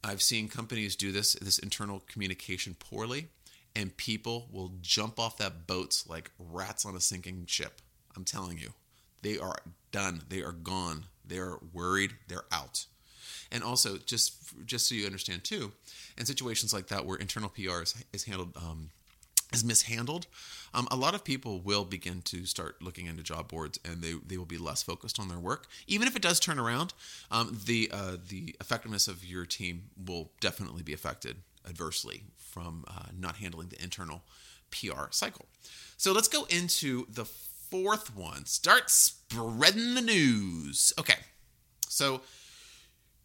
I've 0.03 0.21
seen 0.21 0.47
companies 0.47 0.95
do 0.95 1.11
this, 1.11 1.33
this 1.33 1.57
internal 1.57 2.03
communication 2.07 2.75
poorly, 2.77 3.27
and 3.75 3.95
people 3.97 4.47
will 4.51 4.71
jump 4.81 5.19
off 5.19 5.37
that 5.37 5.67
boats 5.67 6.07
like 6.07 6.31
rats 6.37 6.85
on 6.85 6.95
a 6.95 7.01
sinking 7.01 7.45
ship. 7.47 7.81
I'm 8.15 8.23
telling 8.23 8.57
you, 8.57 8.69
they 9.23 9.39
are 9.39 9.57
done. 9.91 10.21
They 10.29 10.43
are 10.43 10.51
gone. 10.51 11.05
They're 11.25 11.57
worried. 11.73 12.11
They're 12.27 12.45
out. 12.51 12.85
And 13.51 13.63
also, 13.63 13.97
just 13.97 14.35
just 14.65 14.87
so 14.87 14.95
you 14.95 15.05
understand 15.05 15.43
too, 15.43 15.71
in 16.17 16.25
situations 16.25 16.73
like 16.73 16.87
that 16.87 17.05
where 17.05 17.17
internal 17.17 17.49
PR 17.49 17.81
is, 17.81 17.95
is 18.13 18.23
handled 18.23 18.55
um, 18.55 18.89
is 19.53 19.63
mishandled, 19.63 20.27
um, 20.73 20.87
a 20.91 20.95
lot 20.95 21.15
of 21.15 21.23
people 21.23 21.61
will 21.61 21.85
begin 21.85 22.21
to 22.23 22.45
start 22.45 22.81
looking 22.81 23.05
into 23.05 23.23
job 23.23 23.47
boards, 23.47 23.79
and 23.85 24.01
they, 24.01 24.13
they 24.25 24.37
will 24.37 24.45
be 24.45 24.57
less 24.57 24.83
focused 24.83 25.19
on 25.19 25.29
their 25.29 25.39
work. 25.39 25.67
Even 25.87 26.07
if 26.07 26.15
it 26.15 26.21
does 26.21 26.39
turn 26.39 26.59
around, 26.59 26.93
um, 27.31 27.57
the 27.65 27.89
uh, 27.93 28.17
the 28.27 28.55
effectiveness 28.59 29.07
of 29.07 29.23
your 29.23 29.45
team 29.45 29.83
will 30.05 30.31
definitely 30.41 30.83
be 30.83 30.93
affected 30.93 31.37
adversely 31.67 32.23
from 32.37 32.85
uh, 32.87 33.05
not 33.17 33.37
handling 33.37 33.69
the 33.69 33.81
internal 33.81 34.23
PR 34.71 35.05
cycle. 35.11 35.45
So 35.97 36.11
let's 36.11 36.27
go 36.27 36.45
into 36.45 37.05
the 37.09 37.25
fourth 37.25 38.15
one. 38.15 38.45
Start 38.45 38.89
spreading 38.89 39.95
the 39.95 40.01
news. 40.01 40.93
Okay, 40.99 41.19
so 41.87 42.21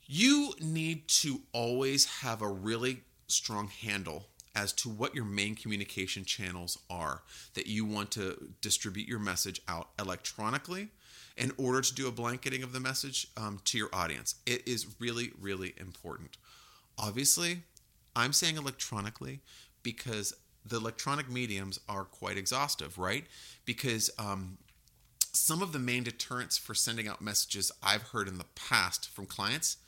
you 0.06 0.52
need 0.61 1.09
to 1.09 1.40
always 1.52 2.04
have 2.20 2.42
a 2.42 2.48
really 2.48 3.02
strong 3.26 3.68
handle 3.68 4.26
as 4.54 4.72
to 4.72 4.88
what 4.88 5.14
your 5.14 5.24
main 5.24 5.54
communication 5.54 6.24
channels 6.24 6.78
are 6.88 7.22
that 7.54 7.66
you 7.66 7.84
want 7.84 8.10
to 8.12 8.50
distribute 8.60 9.08
your 9.08 9.18
message 9.18 9.60
out 9.68 9.90
electronically 9.98 10.88
in 11.36 11.52
order 11.56 11.80
to 11.80 11.94
do 11.94 12.08
a 12.08 12.12
blanketing 12.12 12.62
of 12.62 12.72
the 12.72 12.80
message 12.80 13.28
um, 13.36 13.60
to 13.64 13.78
your 13.78 13.88
audience. 13.92 14.34
It 14.46 14.66
is 14.66 14.86
really, 14.98 15.30
really 15.40 15.74
important. 15.78 16.36
Obviously, 16.98 17.62
I'm 18.16 18.32
saying 18.32 18.56
electronically 18.56 19.40
because 19.82 20.34
the 20.66 20.76
electronic 20.76 21.30
mediums 21.30 21.80
are 21.88 22.04
quite 22.04 22.36
exhaustive, 22.36 22.98
right? 22.98 23.24
Because 23.64 24.10
um, 24.18 24.58
some 25.32 25.62
of 25.62 25.72
the 25.72 25.78
main 25.78 26.02
deterrents 26.02 26.58
for 26.58 26.74
sending 26.74 27.08
out 27.08 27.22
messages 27.22 27.72
I've 27.82 28.02
heard 28.02 28.28
in 28.28 28.38
the 28.38 28.44
past 28.54 29.08
from 29.08 29.26
clients 29.26 29.78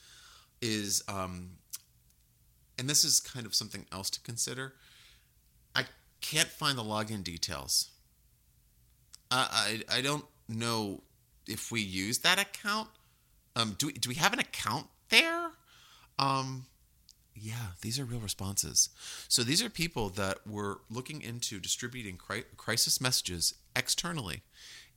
is, 0.63 1.03
um, 1.09 1.51
and 2.83 2.91
this 2.91 3.05
is 3.05 3.21
kind 3.21 3.47
of 3.47 3.55
something 3.55 3.87
else 3.93 4.11
to 4.11 4.21
consider. 4.23 4.75
I 5.73 5.85
can't 6.21 6.49
find 6.49 6.77
the 6.77 6.83
login 6.83 7.23
details. 7.23 7.93
I 9.31 9.85
I, 9.89 9.99
I 9.99 10.01
don't 10.03 10.25
know 10.49 11.05
if 11.47 11.71
we 11.71 11.81
use 11.81 12.19
that 12.19 12.41
account. 12.41 12.89
Um, 13.55 13.77
do 13.79 13.87
we, 13.87 13.93
do 13.93 14.09
we 14.09 14.17
have 14.17 14.33
an 14.33 14.41
account 14.41 14.89
there? 15.11 15.51
Um, 16.19 16.67
yeah, 17.37 17.75
these 17.83 18.01
are 18.01 18.05
real 18.05 18.19
responses. 18.19 18.89
So 19.29 19.45
these 19.45 19.63
are 19.63 19.71
people 19.71 20.09
that 20.11 20.45
were 20.45 20.81
looking 20.91 21.23
into 21.23 21.61
distributing 21.61 22.19
crisis 22.57 23.01
messages 23.01 23.55
externally 23.77 24.43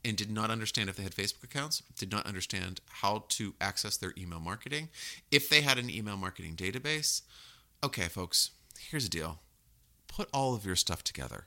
and 0.04 0.18
did 0.18 0.32
not 0.32 0.50
understand 0.50 0.90
if 0.90 0.96
they 0.96 1.04
had 1.04 1.14
Facebook 1.14 1.44
accounts, 1.44 1.84
did 2.00 2.12
not 2.12 2.26
understand 2.26 2.82
how 2.90 3.26
to 3.30 3.54
access 3.62 3.96
their 3.96 4.14
email 4.18 4.40
marketing. 4.40 4.90
If 5.30 5.50
they 5.50 5.62
had 5.62 5.78
an 5.78 5.90
email 5.92 6.18
marketing 6.18 6.56
database, 6.56 7.22
okay, 7.84 8.08
folks, 8.08 8.52
here's 8.80 9.06
a 9.06 9.10
deal 9.10 9.40
put 10.08 10.30
all 10.34 10.56
of 10.56 10.66
your 10.66 10.78
stuff 10.78 11.04
together. 11.04 11.46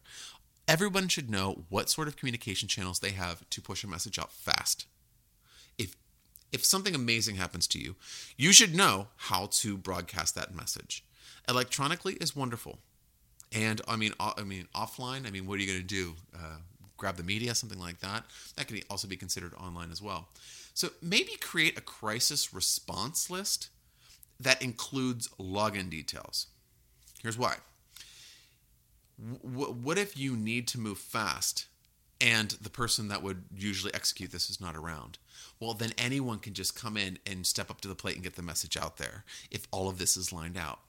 Everyone 0.67 1.09
should 1.09 1.31
know 1.31 1.65
what 1.71 1.89
sort 1.89 2.07
of 2.07 2.17
communication 2.17 2.69
channels 2.69 2.99
they 2.99 3.13
have 3.13 3.49
to 3.49 3.63
push 3.63 3.83
a 3.83 3.87
message 3.87 4.19
out 4.19 4.33
fast. 4.33 4.87
If 5.79 5.97
if 6.53 6.65
something 6.65 6.95
amazing 6.95 7.37
happens 7.37 7.67
to 7.69 7.79
you, 7.79 7.97
you 8.37 8.53
should 8.53 8.75
know 8.75 9.09
how 9.17 9.47
to 9.53 9.77
broadcast 9.79 10.35
that 10.35 10.55
message. 10.55 11.05
Electronically 11.49 12.15
is 12.15 12.37
wonderful, 12.37 12.79
and 13.53 13.81
I 13.89 13.97
mean, 13.97 14.13
I 14.21 14.43
mean 14.43 14.67
offline. 14.75 15.27
I 15.27 15.31
mean, 15.31 15.47
what 15.47 15.59
are 15.59 15.63
you 15.63 15.67
going 15.67 15.81
to 15.81 15.87
do? 15.87 16.15
Uh, 16.35 16.59
grab 16.99 17.17
the 17.17 17.23
media, 17.23 17.55
something 17.55 17.79
like 17.79 18.01
that. 18.01 18.25
That 18.57 18.67
can 18.67 18.81
also 18.91 19.09
be 19.09 19.17
considered 19.17 19.55
online 19.55 19.91
as 19.91 20.03
well. 20.03 20.29
So 20.75 20.91
maybe 21.01 21.33
create 21.41 21.79
a 21.79 21.81
crisis 21.81 22.53
response 22.53 23.31
list 23.31 23.71
that 24.41 24.63
includes 24.63 25.29
login 25.39 25.91
details. 25.91 26.47
Here's 27.23 27.39
why. 27.39 27.57
W- 29.45 29.73
what 29.73 29.99
if 29.99 30.17
you 30.17 30.37
need 30.37 30.69
to 30.69 30.81
move 30.81 30.99
fast 30.99 31.67
and 32.21 32.51
the 32.51 32.71
person 32.71 33.09
that 33.09 33.23
would 33.23 33.45
usually 33.55 33.93
execute 33.95 34.31
this 34.31 34.51
is 34.51 34.61
not 34.61 34.77
around? 34.77 35.19
Well, 35.61 35.75
then 35.75 35.93
anyone 35.99 36.39
can 36.39 36.55
just 36.55 36.81
come 36.81 36.97
in 36.97 37.19
and 37.27 37.47
step 37.47 37.71
up 37.71 37.81
to 37.83 37.89
the 37.89 37.95
plate 37.95 38.15
and 38.15 38.25
get 38.25 38.37
the 38.37 38.43
message 38.43 38.77
out 38.77 38.97
there 38.97 39.25
if 39.51 39.67
all 39.71 39.89
of 39.89 39.99
this 39.99 40.17
is 40.17 40.33
lined 40.33 40.57
out. 40.57 40.81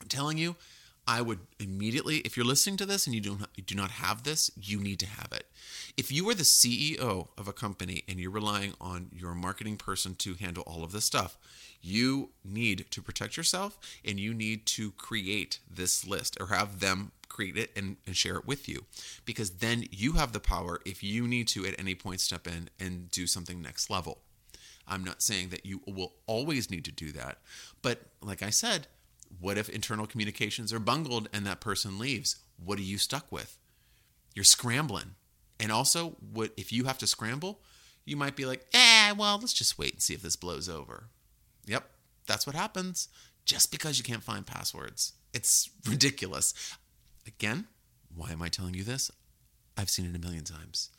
I'm 0.00 0.08
telling 0.08 0.38
you, 0.38 0.56
I 1.08 1.22
would 1.22 1.38
immediately, 1.58 2.18
if 2.18 2.36
you're 2.36 2.44
listening 2.44 2.76
to 2.76 2.86
this 2.86 3.06
and 3.06 3.14
you 3.14 3.22
don't 3.22 3.46
you 3.56 3.62
do 3.62 3.74
not 3.74 3.92
have 3.92 4.24
this, 4.24 4.50
you 4.60 4.78
need 4.78 5.00
to 5.00 5.06
have 5.06 5.32
it. 5.32 5.46
If 5.96 6.12
you 6.12 6.28
are 6.28 6.34
the 6.34 6.42
CEO 6.42 7.28
of 7.38 7.48
a 7.48 7.52
company 7.54 8.02
and 8.06 8.20
you're 8.20 8.30
relying 8.30 8.74
on 8.78 9.08
your 9.10 9.34
marketing 9.34 9.78
person 9.78 10.14
to 10.16 10.34
handle 10.34 10.64
all 10.66 10.84
of 10.84 10.92
this 10.92 11.06
stuff, 11.06 11.38
you 11.80 12.32
need 12.44 12.84
to 12.90 13.00
protect 13.00 13.38
yourself 13.38 13.78
and 14.04 14.20
you 14.20 14.34
need 14.34 14.66
to 14.66 14.90
create 14.92 15.60
this 15.70 16.06
list 16.06 16.36
or 16.38 16.48
have 16.48 16.80
them 16.80 17.12
create 17.30 17.56
it 17.56 17.70
and, 17.74 17.96
and 18.06 18.14
share 18.14 18.36
it 18.36 18.46
with 18.46 18.68
you 18.68 18.84
because 19.24 19.50
then 19.50 19.84
you 19.90 20.12
have 20.12 20.32
the 20.32 20.40
power 20.40 20.80
if 20.84 21.02
you 21.02 21.26
need 21.26 21.48
to 21.48 21.64
at 21.64 21.78
any 21.78 21.94
point 21.94 22.20
step 22.20 22.46
in 22.46 22.68
and 22.78 23.10
do 23.10 23.26
something 23.26 23.62
next 23.62 23.88
level. 23.88 24.18
I'm 24.86 25.04
not 25.04 25.22
saying 25.22 25.48
that 25.50 25.64
you 25.64 25.80
will 25.86 26.14
always 26.26 26.70
need 26.70 26.84
to 26.86 26.92
do 26.92 27.12
that, 27.12 27.38
but 27.80 28.02
like 28.22 28.42
I 28.42 28.50
said, 28.50 28.88
what 29.40 29.58
if 29.58 29.68
internal 29.68 30.06
communications 30.06 30.72
are 30.72 30.78
bungled 30.78 31.28
and 31.32 31.46
that 31.46 31.60
person 31.60 31.98
leaves? 31.98 32.36
What 32.62 32.78
are 32.78 32.82
you 32.82 32.98
stuck 32.98 33.30
with? 33.30 33.58
You're 34.34 34.44
scrambling. 34.44 35.14
And 35.60 35.72
also, 35.72 36.16
what 36.32 36.52
if 36.56 36.72
you 36.72 36.84
have 36.84 36.98
to 36.98 37.06
scramble? 37.06 37.60
You 38.04 38.16
might 38.16 38.36
be 38.36 38.46
like, 38.46 38.66
"Eh, 38.72 39.12
well, 39.12 39.38
let's 39.38 39.52
just 39.52 39.78
wait 39.78 39.92
and 39.92 40.02
see 40.02 40.14
if 40.14 40.22
this 40.22 40.36
blows 40.36 40.68
over." 40.68 41.08
Yep, 41.66 41.90
that's 42.26 42.46
what 42.46 42.56
happens 42.56 43.08
just 43.44 43.70
because 43.70 43.98
you 43.98 44.04
can't 44.04 44.22
find 44.22 44.46
passwords. 44.46 45.14
It's 45.34 45.70
ridiculous. 45.86 46.54
Again, 47.26 47.66
why 48.14 48.30
am 48.30 48.42
I 48.42 48.48
telling 48.48 48.74
you 48.74 48.84
this? 48.84 49.10
I've 49.76 49.90
seen 49.90 50.06
it 50.06 50.16
a 50.16 50.18
million 50.18 50.44
times. 50.44 50.90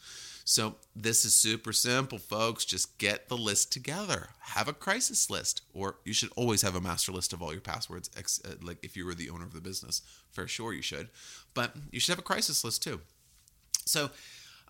So 0.49 0.77
this 0.95 1.25
is 1.25 1.35
super 1.35 1.71
simple, 1.71 2.17
folks. 2.17 2.65
Just 2.65 2.97
get 2.97 3.29
the 3.29 3.37
list 3.37 3.71
together. 3.71 4.29
Have 4.39 4.67
a 4.67 4.73
crisis 4.73 5.29
list, 5.29 5.61
or 5.75 5.97
you 6.05 6.11
should 6.11 6.31
always 6.35 6.63
have 6.63 6.73
a 6.75 6.81
master 6.81 7.11
list 7.11 7.33
of 7.33 7.43
all 7.43 7.51
your 7.51 7.61
passwords. 7.61 8.09
Uh, 8.17 8.53
like 8.59 8.79
if 8.81 8.97
you 8.97 9.05
were 9.05 9.13
the 9.13 9.29
owner 9.29 9.45
of 9.45 9.53
the 9.53 9.61
business, 9.61 10.01
for 10.31 10.47
sure 10.47 10.73
you 10.73 10.81
should. 10.81 11.09
But 11.53 11.75
you 11.91 11.99
should 11.99 12.13
have 12.13 12.19
a 12.19 12.23
crisis 12.23 12.63
list 12.63 12.81
too. 12.81 13.01
So 13.85 14.09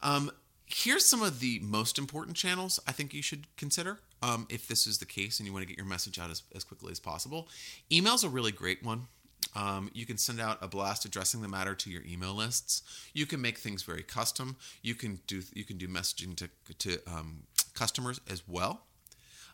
um, 0.04 0.32
here's 0.66 1.06
some 1.06 1.22
of 1.22 1.40
the 1.40 1.62
most 1.64 1.98
important 1.98 2.36
channels 2.36 2.82
I 2.86 2.92
think 2.92 3.14
you 3.14 3.22
should 3.22 3.48
consider 3.56 4.00
um, 4.22 4.48
if 4.50 4.68
this 4.68 4.86
is 4.86 4.98
the 4.98 5.06
case 5.06 5.40
and 5.40 5.48
you 5.48 5.54
want 5.54 5.64
to 5.64 5.68
get 5.68 5.78
your 5.78 5.88
message 5.88 6.20
out 6.20 6.30
as, 6.30 6.44
as 6.54 6.66
quickly 6.66 6.92
as 6.92 7.00
possible. 7.00 7.48
Email's 7.90 8.26
a 8.26 8.30
really 8.30 8.52
great 8.52 8.84
one. 8.84 9.08
Um, 9.56 9.90
you 9.94 10.06
can 10.06 10.18
send 10.18 10.40
out 10.40 10.60
a 10.62 10.68
blast 10.68 11.06
addressing 11.06 11.42
the 11.42 11.48
matter 11.48 11.74
to 11.74 11.90
your 11.90 12.04
email 12.04 12.34
lists. 12.34 12.84
You 13.14 13.26
can 13.26 13.42
make 13.42 13.58
things 13.58 13.84
very 13.84 14.04
custom. 14.04 14.58
You 14.82 14.96
can 14.96 15.20
do 15.28 15.42
you 15.54 15.64
can 15.64 15.78
do 15.78 15.88
messaging 15.88 16.36
to 16.38 16.50
to 16.80 17.00
um, 17.08 17.44
customers 17.74 18.22
as 18.30 18.48
well. 18.48 18.84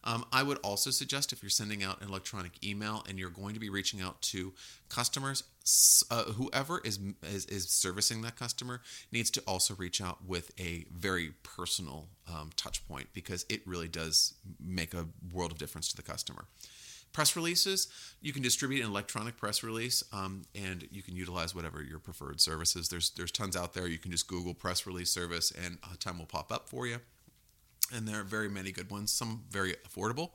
Um, 0.06 0.24
I 0.32 0.44
would 0.44 0.60
also 0.60 0.92
suggest 0.92 1.34
if 1.34 1.42
you're 1.42 1.50
sending 1.50 1.84
out 1.84 2.02
an 2.02 2.10
electronic 2.10 2.64
email 2.64 3.04
and 3.10 3.18
you're 3.18 3.32
going 3.32 3.56
to 3.56 3.60
be 3.60 3.72
reaching 3.72 4.02
out 4.02 4.22
to 4.24 4.54
customers, 4.88 5.44
uh, 6.12 6.26
whoever 6.26 6.80
is, 6.86 7.00
is, 7.24 7.46
is 7.48 7.68
servicing 7.70 8.22
that 8.22 8.38
customer 8.38 8.82
needs 9.12 9.32
to 9.32 9.42
also 9.48 9.74
reach 9.74 10.02
out 10.02 10.24
with 10.24 10.52
a 10.60 10.86
very 10.94 11.32
personal 11.42 12.08
um, 12.32 12.52
touch 12.56 12.88
point 12.88 13.08
because 13.14 13.46
it 13.50 13.66
really 13.66 13.88
does 13.88 14.36
make 14.64 14.94
a 14.94 15.08
world 15.34 15.52
of 15.52 15.58
difference 15.58 15.88
to 15.90 15.96
the 15.96 16.04
customer. 16.04 16.46
Press 17.16 17.38
releases, 17.38 17.88
you 18.22 18.34
can 18.34 18.42
distribute 18.42 18.82
an 18.82 18.90
electronic 18.90 19.38
press 19.38 19.64
release, 19.64 20.04
um, 20.12 20.42
and 20.54 20.86
you 20.92 21.02
can 21.02 21.16
utilize 21.16 21.56
whatever 21.56 21.82
your 21.82 21.98
preferred 21.98 22.42
services. 22.42 22.90
There's 22.90 23.12
there's 23.12 23.32
tons 23.32 23.56
out 23.56 23.74
there. 23.74 23.88
You 23.88 23.98
can 23.98 24.12
just 24.12 24.28
Google 24.28 24.54
press 24.54 24.86
release 24.86 25.12
service, 25.12 25.50
and 25.50 25.78
a 25.94 25.96
ton 25.96 26.18
will 26.18 26.26
pop 26.26 26.52
up 26.52 26.68
for 26.68 26.86
you. 26.86 26.98
And 27.94 28.06
there 28.06 28.20
are 28.20 28.26
very 28.26 28.50
many 28.50 28.74
good 28.74 28.92
ones. 28.92 29.14
Some 29.14 29.44
very 29.50 29.76
affordable. 29.88 30.32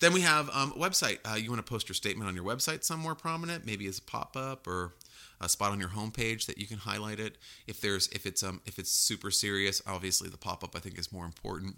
Then 0.00 0.12
we 0.12 0.22
have 0.22 0.50
um, 0.52 0.72
website. 0.72 1.18
Uh, 1.24 1.36
you 1.36 1.50
want 1.50 1.64
to 1.64 1.70
post 1.70 1.88
your 1.88 1.94
statement 1.94 2.26
on 2.28 2.34
your 2.34 2.44
website 2.44 2.82
somewhere 2.82 3.14
prominent, 3.14 3.64
maybe 3.64 3.86
as 3.86 3.98
a 3.98 4.02
pop 4.02 4.36
up 4.36 4.66
or 4.66 4.94
a 5.40 5.48
spot 5.48 5.70
on 5.70 5.78
your 5.78 5.90
homepage 5.90 6.46
that 6.46 6.58
you 6.58 6.66
can 6.66 6.78
highlight 6.78 7.20
it. 7.20 7.38
If 7.68 7.80
there's 7.80 8.08
if 8.08 8.26
it's 8.26 8.42
um 8.42 8.60
if 8.66 8.80
it's 8.80 8.90
super 8.90 9.30
serious, 9.30 9.80
obviously 9.86 10.28
the 10.30 10.36
pop 10.36 10.64
up 10.64 10.74
I 10.74 10.80
think 10.80 10.98
is 10.98 11.12
more 11.12 11.26
important. 11.26 11.76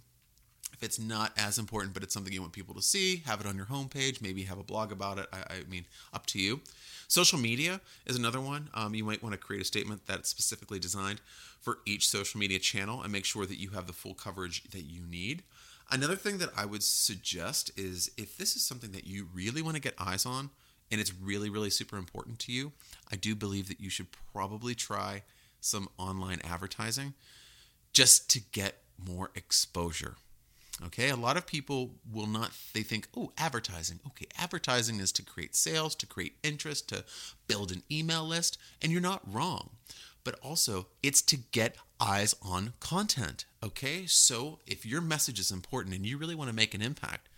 If 0.79 0.85
it's 0.85 0.99
not 1.01 1.33
as 1.37 1.59
important, 1.59 1.93
but 1.93 2.05
it's 2.05 2.15
something 2.15 2.33
you 2.33 2.41
want 2.41 2.53
people 2.53 2.75
to 2.77 2.83
see, 2.83 3.25
have 3.27 3.41
it 3.41 3.47
on 3.47 3.57
your 3.57 3.67
homepage. 3.67 4.23
Maybe 4.23 4.45
have 4.45 4.59
a 4.59 4.63
blog 4.63 4.93
about 4.93 5.19
it. 5.19 5.27
I, 5.33 5.39
I 5.39 5.63
mean, 5.69 5.87
up 6.13 6.25
to 6.27 6.39
you. 6.39 6.61
Social 7.09 7.39
media 7.39 7.81
is 8.07 8.17
another 8.17 8.41
one. 8.41 8.69
Um, 8.75 8.95
you 8.95 9.03
might 9.03 9.21
want 9.21 9.33
to 9.33 9.39
create 9.39 9.61
a 9.61 9.65
statement 9.65 10.03
that's 10.07 10.29
specifically 10.29 10.79
designed 10.79 11.21
for 11.61 11.79
each 11.85 12.09
social 12.09 12.39
media 12.39 12.61
channel 12.61 13.03
and 13.03 13.11
make 13.11 13.25
sure 13.25 13.45
that 13.45 13.59
you 13.59 13.71
have 13.71 13.89
the 13.89 13.93
full 13.93 14.15
coverage 14.15 14.63
that 14.71 14.85
you 14.85 15.01
need. 15.03 15.43
Another 15.91 16.15
thing 16.15 16.39
that 16.39 16.51
I 16.57 16.65
would 16.65 16.85
suggest 16.85 17.73
is 17.77 18.11
if 18.17 18.37
this 18.37 18.55
is 18.55 18.65
something 18.65 18.93
that 18.93 19.07
you 19.07 19.27
really 19.35 19.63
want 19.63 19.75
to 19.75 19.83
get 19.83 19.95
eyes 19.99 20.25
on 20.25 20.51
and 20.93 21.01
it's 21.01 21.13
really, 21.13 21.51
really 21.51 21.71
super 21.71 21.97
important 21.97 22.39
to 22.41 22.53
you, 22.53 22.71
I 23.11 23.17
do 23.17 23.35
believe 23.35 23.67
that 23.67 23.81
you 23.81 23.91
should 23.91 24.09
probably 24.33 24.77
try 24.77 25.23
some 25.61 25.89
online 25.99 26.41
advertising 26.45 27.15
just 27.93 28.31
to 28.31 28.41
get 28.53 28.83
more 28.97 29.31
exposure. 29.35 30.15
Okay, 30.87 31.09
a 31.09 31.17
lot 31.17 31.37
of 31.37 31.47
people 31.47 31.95
will 32.11 32.29
not, 32.29 32.53
they 32.73 32.83
think, 32.83 33.09
oh, 33.17 33.33
advertising. 33.37 33.99
Okay, 34.07 34.27
advertising 34.37 35.01
is 35.01 35.11
to 35.13 35.23
create 35.23 35.57
sales, 35.57 35.95
to 35.97 36.07
create 36.07 36.37
interest, 36.45 36.89
to 36.91 37.05
build 37.49 37.73
an 37.73 37.83
email 37.91 38.25
list, 38.25 38.59
and 38.81 38.93
you're 38.93 39.01
not 39.01 39.23
wrong. 39.27 39.71
But 40.23 40.39
also, 40.41 40.87
it's 41.03 41.23
to 41.23 41.37
get 41.37 41.77
eyes 42.01 42.35
on 42.43 42.75
content. 42.79 43.45
Okay, 43.63 44.07
so 44.07 44.61
if 44.67 44.87
your 44.87 45.01
message 45.01 45.41
is 45.41 45.51
important 45.51 45.97
and 45.97 46.07
you 46.07 46.17
really 46.17 46.35
want 46.35 46.49
to 46.49 46.57
make 46.57 46.75
an 46.75 46.83
impact, 46.83 47.29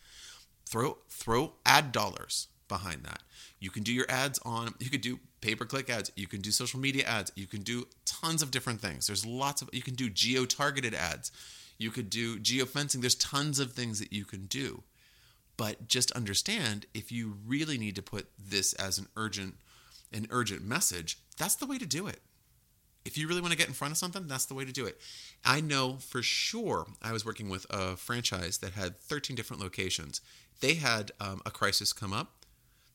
throw 0.67 0.99
throw 1.09 1.55
ad 1.65 1.93
dollars 1.93 2.49
behind 2.69 3.05
that. 3.05 3.23
You 3.59 3.71
can 3.71 3.83
do 3.83 3.93
your 3.93 4.07
ads 4.09 4.39
on, 4.45 4.75
you 4.79 4.91
could 4.91 5.01
do 5.01 5.19
pay 5.41 5.55
per 5.55 5.65
click 5.65 5.91
ads, 5.91 6.13
you 6.15 6.27
can 6.27 6.41
do 6.41 6.51
social 6.51 6.79
media 6.79 7.05
ads, 7.05 7.33
you 7.35 7.47
can 7.47 7.63
do 7.63 7.87
tons 8.05 8.43
of 8.43 8.51
different 8.51 8.81
things. 8.81 9.07
There's 9.07 9.27
lots 9.27 9.63
of, 9.63 9.71
you 9.73 9.83
can 9.83 9.95
do 9.95 10.09
geo 10.09 10.45
targeted 10.45 10.95
ads 10.95 11.33
you 11.81 11.91
could 11.91 12.11
do 12.11 12.39
geofencing. 12.39 13.01
There's 13.01 13.15
tons 13.15 13.59
of 13.59 13.73
things 13.73 13.99
that 14.01 14.13
you 14.13 14.27
can 14.27 14.45
do. 14.45 14.83
But 15.57 15.89
just 15.89 16.13
understand 16.13 16.85
if 16.93 17.11
you 17.11 17.39
really 17.47 17.79
need 17.79 17.97
to 17.97 18.03
put 18.03 18.29
this 18.39 18.75
as 18.75 18.99
an 18.99 19.09
urgent 19.17 19.55
an 20.13 20.27
urgent 20.31 20.63
message, 20.63 21.19
that's 21.39 21.55
the 21.55 21.67
way 21.67 21.79
to 21.79 21.87
do 21.87 22.07
it. 22.07 22.21
If 23.05 23.17
you 23.17 23.29
really 23.29 23.41
want 23.41 23.53
to 23.53 23.59
get 23.59 23.69
in 23.69 23.75
front 23.75 23.93
of 23.93 23.99
something, 23.99 24.27
that's 24.27 24.45
the 24.45 24.55
way 24.55 24.65
to 24.65 24.73
do 24.73 24.85
it. 24.85 25.01
I 25.45 25.61
know 25.61 25.97
for 26.01 26.21
sure 26.21 26.87
I 27.01 27.13
was 27.13 27.25
working 27.25 27.49
with 27.49 27.65
a 27.71 27.97
franchise 27.97 28.59
that 28.59 28.73
had 28.73 28.99
13 28.99 29.37
different 29.37 29.63
locations. 29.63 30.21
They 30.61 30.75
had 30.75 31.13
um, 31.21 31.41
a 31.47 31.51
crisis 31.51 31.93
come 31.93 32.13
up. 32.13 32.45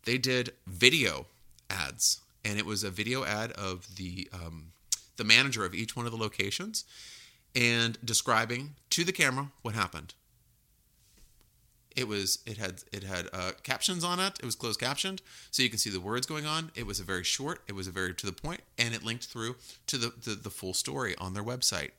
They 0.03 0.17
did 0.19 0.51
video 0.67 1.25
ads, 1.69 2.19
and 2.43 2.59
it 2.59 2.65
was 2.65 2.83
a 2.83 2.91
video 2.91 3.23
ad 3.23 3.51
of 3.53 3.95
the 3.95 4.29
um, 4.31 4.73
the 5.17 5.23
manager 5.23 5.65
of 5.65 5.73
each 5.73 5.95
one 5.95 6.05
of 6.05 6.11
the 6.11 6.19
locations 6.19 6.83
and 7.55 7.97
describing 8.03 8.75
to 8.91 9.03
the 9.03 9.11
camera 9.11 9.51
what 9.61 9.73
happened. 9.73 10.13
It 11.95 12.09
was 12.09 12.39
it 12.45 12.57
had 12.57 12.83
it 12.91 13.03
had 13.03 13.29
uh, 13.31 13.51
captions 13.63 14.03
on 14.03 14.19
it. 14.19 14.37
It 14.39 14.45
was 14.45 14.55
closed 14.55 14.81
captioned, 14.81 15.21
so 15.49 15.63
you 15.63 15.69
can 15.69 15.79
see 15.79 15.89
the 15.89 16.01
words 16.01 16.27
going 16.27 16.45
on. 16.45 16.71
It 16.75 16.85
was 16.85 16.99
a 16.99 17.03
very 17.03 17.23
short. 17.23 17.61
It 17.67 17.73
was 17.73 17.87
a 17.87 17.91
very 17.91 18.13
to 18.13 18.25
the 18.25 18.33
point, 18.33 18.61
and 18.77 18.93
it 18.93 19.03
linked 19.03 19.25
through 19.25 19.55
to 19.87 19.97
the, 19.97 20.13
the, 20.23 20.35
the 20.35 20.49
full 20.49 20.73
story 20.73 21.15
on 21.17 21.33
their 21.33 21.43
website. 21.43 21.91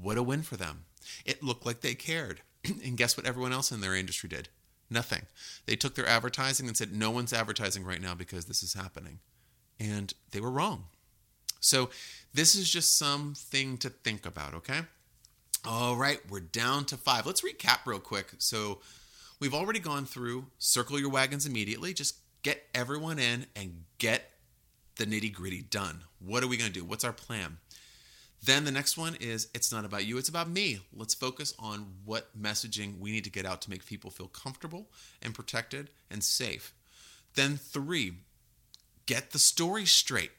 What 0.00 0.16
a 0.16 0.22
win 0.22 0.42
for 0.42 0.56
them! 0.56 0.84
It 1.26 1.42
looked 1.42 1.66
like 1.66 1.82
they 1.82 1.94
cared, 1.94 2.40
and 2.64 2.96
guess 2.96 3.18
what? 3.18 3.26
Everyone 3.26 3.52
else 3.52 3.70
in 3.70 3.82
their 3.82 3.94
industry 3.94 4.30
did 4.30 4.48
nothing. 4.88 5.26
They 5.66 5.76
took 5.76 5.94
their 5.94 6.08
advertising 6.08 6.66
and 6.66 6.76
said, 6.76 6.94
"No 6.94 7.10
one's 7.10 7.34
advertising 7.34 7.84
right 7.84 8.00
now 8.00 8.14
because 8.14 8.46
this 8.46 8.62
is 8.62 8.72
happening," 8.72 9.18
and 9.78 10.14
they 10.30 10.40
were 10.40 10.50
wrong. 10.50 10.86
So 11.66 11.90
this 12.32 12.54
is 12.54 12.70
just 12.70 12.96
something 12.96 13.76
to 13.78 13.90
think 13.90 14.24
about, 14.24 14.54
okay? 14.54 14.82
All 15.64 15.96
right, 15.96 16.20
we're 16.30 16.40
down 16.40 16.84
to 16.86 16.96
five. 16.96 17.26
Let's 17.26 17.42
recap 17.42 17.78
real 17.84 17.98
quick. 17.98 18.34
So 18.38 18.80
we've 19.40 19.54
already 19.54 19.80
gone 19.80 20.06
through 20.06 20.46
circle 20.58 20.98
your 21.00 21.10
wagons 21.10 21.44
immediately. 21.44 21.92
Just 21.92 22.18
get 22.42 22.62
everyone 22.72 23.18
in 23.18 23.46
and 23.56 23.82
get 23.98 24.30
the 24.94 25.06
nitty 25.06 25.32
gritty 25.32 25.62
done. 25.62 26.02
What 26.20 26.44
are 26.44 26.46
we 26.46 26.56
going 26.56 26.72
to 26.72 26.80
do? 26.80 26.84
What's 26.84 27.04
our 27.04 27.12
plan? 27.12 27.58
Then 28.42 28.64
the 28.64 28.70
next 28.70 28.96
one 28.96 29.16
is 29.16 29.48
it's 29.52 29.72
not 29.72 29.84
about 29.84 30.06
you, 30.06 30.18
it's 30.18 30.28
about 30.28 30.48
me. 30.48 30.78
Let's 30.94 31.14
focus 31.14 31.52
on 31.58 31.94
what 32.04 32.40
messaging 32.40 33.00
we 33.00 33.10
need 33.10 33.24
to 33.24 33.30
get 33.30 33.44
out 33.44 33.60
to 33.62 33.70
make 33.70 33.84
people 33.86 34.10
feel 34.10 34.28
comfortable 34.28 34.86
and 35.20 35.34
protected 35.34 35.90
and 36.10 36.22
safe. 36.22 36.72
Then, 37.34 37.56
three, 37.56 38.18
get 39.06 39.32
the 39.32 39.38
story 39.40 39.84
straight 39.84 40.30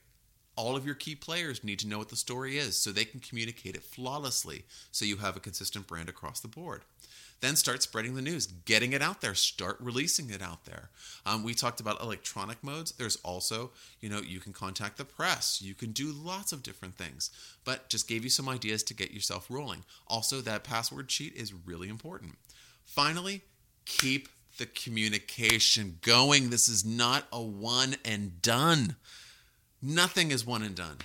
all 0.58 0.76
of 0.76 0.86
your 0.86 0.96
key 0.96 1.16
players 1.16 1.64
need 1.64 1.80
to 1.80 1.88
know 1.88 2.00
what 2.00 2.10
the 2.10 2.16
story 2.16 2.58
is 2.58 2.76
so 2.76 2.92
they 2.92 3.06
can 3.06 3.20
communicate 3.20 3.76
it 3.76 3.84
flawlessly 3.84 4.66
so 4.92 5.06
you 5.06 5.18
have 5.18 5.38
a 5.38 5.40
consistent 5.40 5.88
brand 5.88 6.10
across 6.10 6.40
the 6.40 6.48
board. 6.48 6.82
Then 7.40 7.56
start 7.56 7.84
spreading 7.84 8.16
the 8.16 8.22
news 8.22 8.48
getting 8.48 8.94
it 8.94 9.02
out 9.02 9.22
there 9.22 9.36
start 9.36 9.78
releasing 9.80 10.32
it 10.32 10.42
out 10.42 10.66
there. 10.66 10.90
Um, 11.26 11.44
we 11.44 11.54
talked 11.54 11.80
about 11.80 12.02
electronic 12.02 12.64
modes. 12.64 12.92
There's 12.94 13.18
also 13.18 13.70
you 14.02 14.10
know 14.10 14.20
you 14.20 14.40
can 14.40 14.54
contact 14.54 14.98
the 14.98 15.06
press. 15.06 15.62
You 15.62 15.76
can 15.76 15.92
do 15.92 16.12
lots 16.12 16.52
of 16.52 16.64
different 16.64 16.98
things 16.98 17.30
but 17.64 17.90
just 17.90 18.08
gave 18.08 18.24
you 18.24 18.30
some 18.30 18.50
ideas 18.50 18.82
to 18.84 18.96
get 18.96 19.12
yourself 19.12 19.46
rolling. 19.50 19.86
Also 20.08 20.42
that 20.42 20.64
password 20.64 21.12
sheet 21.12 21.36
is 21.36 21.54
really 21.54 21.90
important. 21.90 22.38
Finally 22.84 23.44
keep 23.86 24.28
the 24.58 24.66
communication 24.66 26.00
going. 26.02 26.50
This 26.50 26.68
is 26.68 26.84
not 26.84 27.26
a 27.32 27.42
one 27.42 27.96
and 28.04 28.42
done 28.42 28.96
Nothing 29.82 30.32
is 30.32 30.46
one 30.46 30.64
and 30.64 30.76
done. 30.76 30.98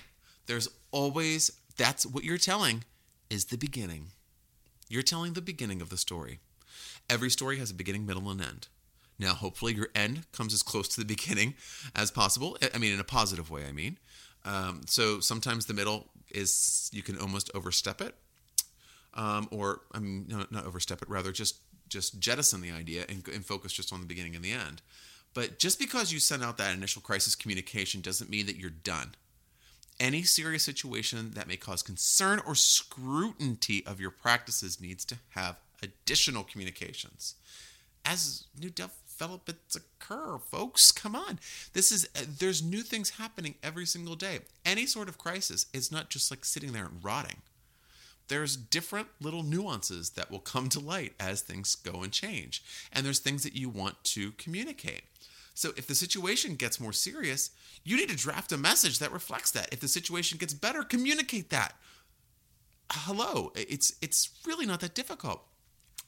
There's 0.45 0.67
always, 0.91 1.51
that's 1.77 2.05
what 2.05 2.23
you're 2.23 2.37
telling 2.37 2.83
is 3.29 3.45
the 3.45 3.57
beginning. 3.57 4.07
You're 4.89 5.03
telling 5.03 5.33
the 5.33 5.41
beginning 5.41 5.81
of 5.81 5.89
the 5.89 5.97
story. 5.97 6.39
Every 7.09 7.29
story 7.29 7.57
has 7.59 7.71
a 7.71 7.73
beginning, 7.73 8.05
middle, 8.05 8.29
and 8.29 8.41
end. 8.41 8.67
Now, 9.19 9.33
hopefully, 9.33 9.73
your 9.73 9.89
end 9.93 10.25
comes 10.31 10.53
as 10.53 10.63
close 10.63 10.87
to 10.89 10.99
the 10.99 11.05
beginning 11.15 11.55
as 11.95 12.11
possible. 12.11 12.57
I 12.73 12.77
mean, 12.77 12.93
in 12.93 12.99
a 12.99 13.05
positive 13.05 13.49
way, 13.49 13.65
I 13.67 13.71
mean. 13.71 13.97
Um, 14.45 14.81
so 14.87 15.19
sometimes 15.19 15.65
the 15.65 15.73
middle 15.73 16.07
is, 16.31 16.89
you 16.93 17.03
can 17.03 17.17
almost 17.17 17.49
overstep 17.53 18.01
it. 18.01 18.15
Um, 19.13 19.47
or, 19.51 19.81
I 19.91 19.99
mean, 19.99 20.25
no, 20.27 20.45
not 20.49 20.65
overstep 20.65 21.01
it, 21.01 21.09
rather 21.09 21.31
just 21.31 21.57
just 21.89 22.19
jettison 22.19 22.61
the 22.61 22.71
idea 22.71 23.05
and, 23.07 23.27
and 23.27 23.45
focus 23.45 23.71
just 23.71 23.93
on 23.93 23.99
the 23.99 24.07
beginning 24.07 24.35
and 24.35 24.43
the 24.43 24.51
end. 24.51 24.81
But 25.33 25.59
just 25.59 25.79
because 25.79 26.11
you 26.11 26.19
send 26.19 26.43
out 26.43 26.57
that 26.57 26.75
initial 26.75 27.01
crisis 27.01 27.35
communication 27.35 28.01
doesn't 28.01 28.29
mean 28.29 28.45
that 28.45 28.57
you're 28.57 28.69
done. 28.69 29.15
Any 29.99 30.23
serious 30.23 30.63
situation 30.63 31.31
that 31.35 31.47
may 31.47 31.55
cause 31.57 31.81
concern 31.81 32.41
or 32.45 32.55
scrutiny 32.55 33.83
of 33.85 33.99
your 33.99 34.11
practices 34.11 34.81
needs 34.81 35.05
to 35.05 35.17
have 35.29 35.57
additional 35.81 36.43
communications. 36.43 37.35
As 38.05 38.45
new 38.59 38.69
developments 38.69 39.75
occur, 39.75 40.39
folks, 40.39 40.91
come 40.91 41.15
on. 41.15 41.39
This 41.73 41.91
is 41.91 42.07
uh, 42.15 42.21
there's 42.39 42.61
new 42.61 42.81
things 42.81 43.11
happening 43.11 43.55
every 43.63 43.85
single 43.85 44.15
day. 44.15 44.39
Any 44.65 44.85
sort 44.85 45.09
of 45.09 45.17
crisis 45.17 45.67
is 45.73 45.91
not 45.91 46.09
just 46.09 46.31
like 46.31 46.43
sitting 46.43 46.73
there 46.73 46.85
and 46.85 47.03
rotting. 47.03 47.41
There's 48.27 48.55
different 48.55 49.07
little 49.19 49.43
nuances 49.43 50.11
that 50.11 50.31
will 50.31 50.39
come 50.39 50.69
to 50.69 50.79
light 50.79 51.13
as 51.19 51.41
things 51.41 51.75
go 51.75 52.03
and 52.03 52.11
change. 52.11 52.63
And 52.91 53.05
there's 53.05 53.19
things 53.19 53.43
that 53.43 53.55
you 53.55 53.69
want 53.69 54.03
to 54.05 54.31
communicate. 54.33 55.03
So 55.53 55.71
if 55.77 55.85
the 55.87 55.95
situation 55.95 56.55
gets 56.55 56.79
more 56.79 56.93
serious, 56.93 57.51
you 57.83 57.95
need 57.97 58.09
to 58.09 58.15
draft 58.15 58.51
a 58.51 58.57
message 58.57 58.99
that 58.99 59.11
reflects 59.11 59.51
that. 59.51 59.71
If 59.71 59.81
the 59.81 59.87
situation 59.87 60.37
gets 60.37 60.53
better, 60.53 60.83
communicate 60.83 61.49
that. 61.51 61.75
Hello, 62.91 63.51
it's 63.55 63.93
it's 64.01 64.29
really 64.45 64.65
not 64.65 64.79
that 64.81 64.95
difficult. 64.95 65.43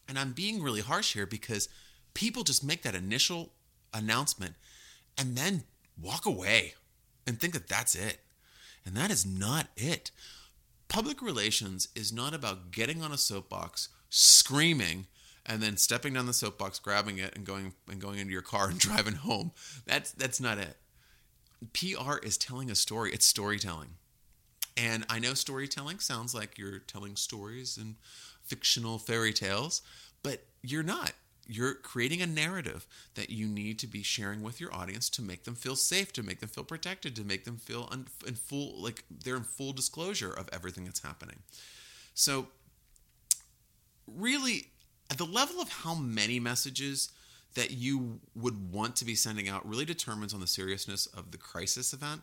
And 0.08 0.17
I'm 0.19 0.34
being 0.34 0.62
really 0.62 0.82
harsh 0.82 1.13
here 1.13 1.25
because 1.25 1.69
people 2.13 2.43
just 2.43 2.63
make 2.63 2.84
that 2.84 2.95
initial 2.95 3.51
announcement 3.93 4.56
and 5.17 5.36
then 5.36 5.63
walk 6.01 6.25
away 6.25 6.73
and 7.25 7.39
think 7.39 7.54
that 7.54 7.67
that's 7.67 7.95
it. 7.95 8.19
And 8.86 8.95
that 8.95 9.10
is 9.10 9.25
not 9.25 9.67
it. 9.75 10.12
Public 10.88 11.21
relations 11.21 11.88
is 11.95 12.13
not 12.13 12.34
about 12.34 12.71
getting 12.71 13.02
on 13.02 13.12
a 13.12 13.17
soapbox, 13.17 13.89
screaming, 14.10 15.08
and 15.45 15.62
then 15.62 15.78
stepping 15.78 16.13
down 16.13 16.26
the 16.26 16.34
soapbox, 16.34 16.80
grabbing 16.80 17.17
it, 17.17 17.36
and 17.36 17.45
going 17.45 17.74
and 17.89 18.00
going 18.00 18.19
into 18.19 18.34
your 18.34 18.41
car 18.41 18.69
and 18.69 18.80
driving 18.80 19.15
home. 19.15 19.52
That's 19.86 20.12
that's 20.12 20.39
not 20.39 20.58
it. 20.58 20.78
PR 21.74 22.17
is 22.24 22.38
telling 22.38 22.69
a 22.69 22.76
story. 22.76 23.12
It's 23.12 23.26
storytelling. 23.26 23.95
And 24.78 25.06
I 25.10 25.19
know 25.19 25.34
storytelling 25.34 26.00
sounds 26.00 26.36
like 26.36 26.58
you're 26.58 26.80
telling 26.80 27.15
stories 27.15 27.78
and 27.78 27.95
fictional 28.43 28.98
fairy 29.00 29.32
tales, 29.32 29.82
but 30.21 30.45
you're 30.62 30.84
not. 30.84 31.13
You're 31.47 31.75
creating 31.75 32.21
a 32.21 32.27
narrative 32.27 32.88
that 33.15 33.29
you 33.29 33.47
need 33.47 33.79
to 33.79 33.88
be 33.88 34.03
sharing 34.03 34.41
with 34.41 34.60
your 34.60 34.73
audience 34.73 35.10
to 35.12 35.21
make 35.21 35.43
them 35.43 35.55
feel 35.55 35.75
safe, 35.75 36.12
to 36.13 36.23
make 36.23 36.39
them 36.39 36.49
feel 36.49 36.63
protected, 36.63 37.15
to 37.15 37.23
make 37.23 37.45
them 37.45 37.58
feel 37.58 37.88
un- 37.91 38.08
in 38.25 38.36
full 38.36 38.81
like 38.81 39.03
they're 39.23 39.36
in 39.36 39.43
full 39.43 39.73
disclosure 39.73 40.31
of 40.31 40.49
everything 40.51 40.86
that's 40.86 41.03
happening. 41.03 41.38
So 42.13 42.47
really 44.08 44.67
at 45.12 45.17
the 45.17 45.25
level 45.25 45.62
of 45.62 45.69
how 45.69 45.95
many 45.95 46.39
messages 46.39 47.12
that 47.55 47.71
you 47.71 48.19
would 48.36 48.71
want 48.71 48.95
to 48.97 49.05
be 49.05 49.15
sending 49.15 49.47
out 49.47 49.67
really 49.67 49.86
determines 49.86 50.34
on 50.34 50.41
the 50.41 50.47
seriousness 50.47 51.05
of 51.08 51.31
the 51.31 51.38
crisis 51.38 51.93
event 51.93 52.21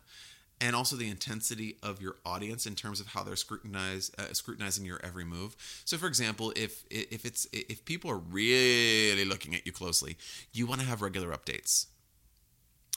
and 0.62 0.76
also 0.76 0.94
the 0.94 1.10
intensity 1.10 1.76
of 1.82 2.00
your 2.00 2.16
audience 2.24 2.66
in 2.66 2.76
terms 2.76 3.00
of 3.00 3.08
how 3.08 3.24
they're 3.24 3.34
uh, 3.34 4.32
scrutinizing 4.32 4.86
your 4.86 5.00
every 5.02 5.24
move. 5.24 5.56
So, 5.84 5.98
for 5.98 6.06
example, 6.06 6.52
if 6.54 6.84
if 6.88 7.26
it's 7.26 7.48
if 7.52 7.84
people 7.84 8.10
are 8.10 8.18
really 8.18 9.24
looking 9.24 9.54
at 9.56 9.66
you 9.66 9.72
closely, 9.72 10.16
you 10.52 10.66
want 10.66 10.80
to 10.80 10.86
have 10.86 11.02
regular 11.02 11.32
updates. 11.32 11.86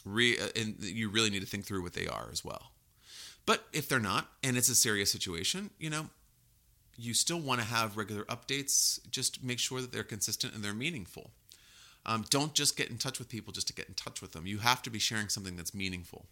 Re, 0.05 0.37
uh, 0.37 0.49
and 0.55 0.75
you 0.79 1.09
really 1.09 1.31
need 1.31 1.41
to 1.41 1.47
think 1.47 1.65
through 1.65 1.81
what 1.81 1.93
they 1.93 2.05
are 2.05 2.29
as 2.31 2.45
well. 2.45 2.71
But 3.47 3.65
if 3.73 3.89
they're 3.89 3.99
not, 3.99 4.29
and 4.43 4.55
it's 4.57 4.69
a 4.69 4.75
serious 4.75 5.11
situation, 5.11 5.71
you 5.79 5.89
know, 5.89 6.09
you 6.95 7.15
still 7.15 7.39
want 7.39 7.61
to 7.61 7.65
have 7.65 7.97
regular 7.97 8.23
updates. 8.25 8.99
Just 9.09 9.43
make 9.43 9.57
sure 9.57 9.81
that 9.81 9.91
they're 9.91 10.03
consistent 10.03 10.53
and 10.53 10.63
they're 10.63 10.75
meaningful. 10.75 11.31
Um, 12.05 12.25
don't 12.29 12.53
just 12.53 12.77
get 12.77 12.91
in 12.91 12.99
touch 12.99 13.17
with 13.17 13.29
people 13.29 13.51
just 13.51 13.67
to 13.67 13.73
get 13.73 13.87
in 13.87 13.95
touch 13.95 14.21
with 14.21 14.33
them. 14.33 14.45
You 14.45 14.59
have 14.59 14.83
to 14.83 14.91
be 14.91 14.99
sharing 14.99 15.29
something 15.29 15.55
that's 15.55 15.73
meaningful. 15.73 16.27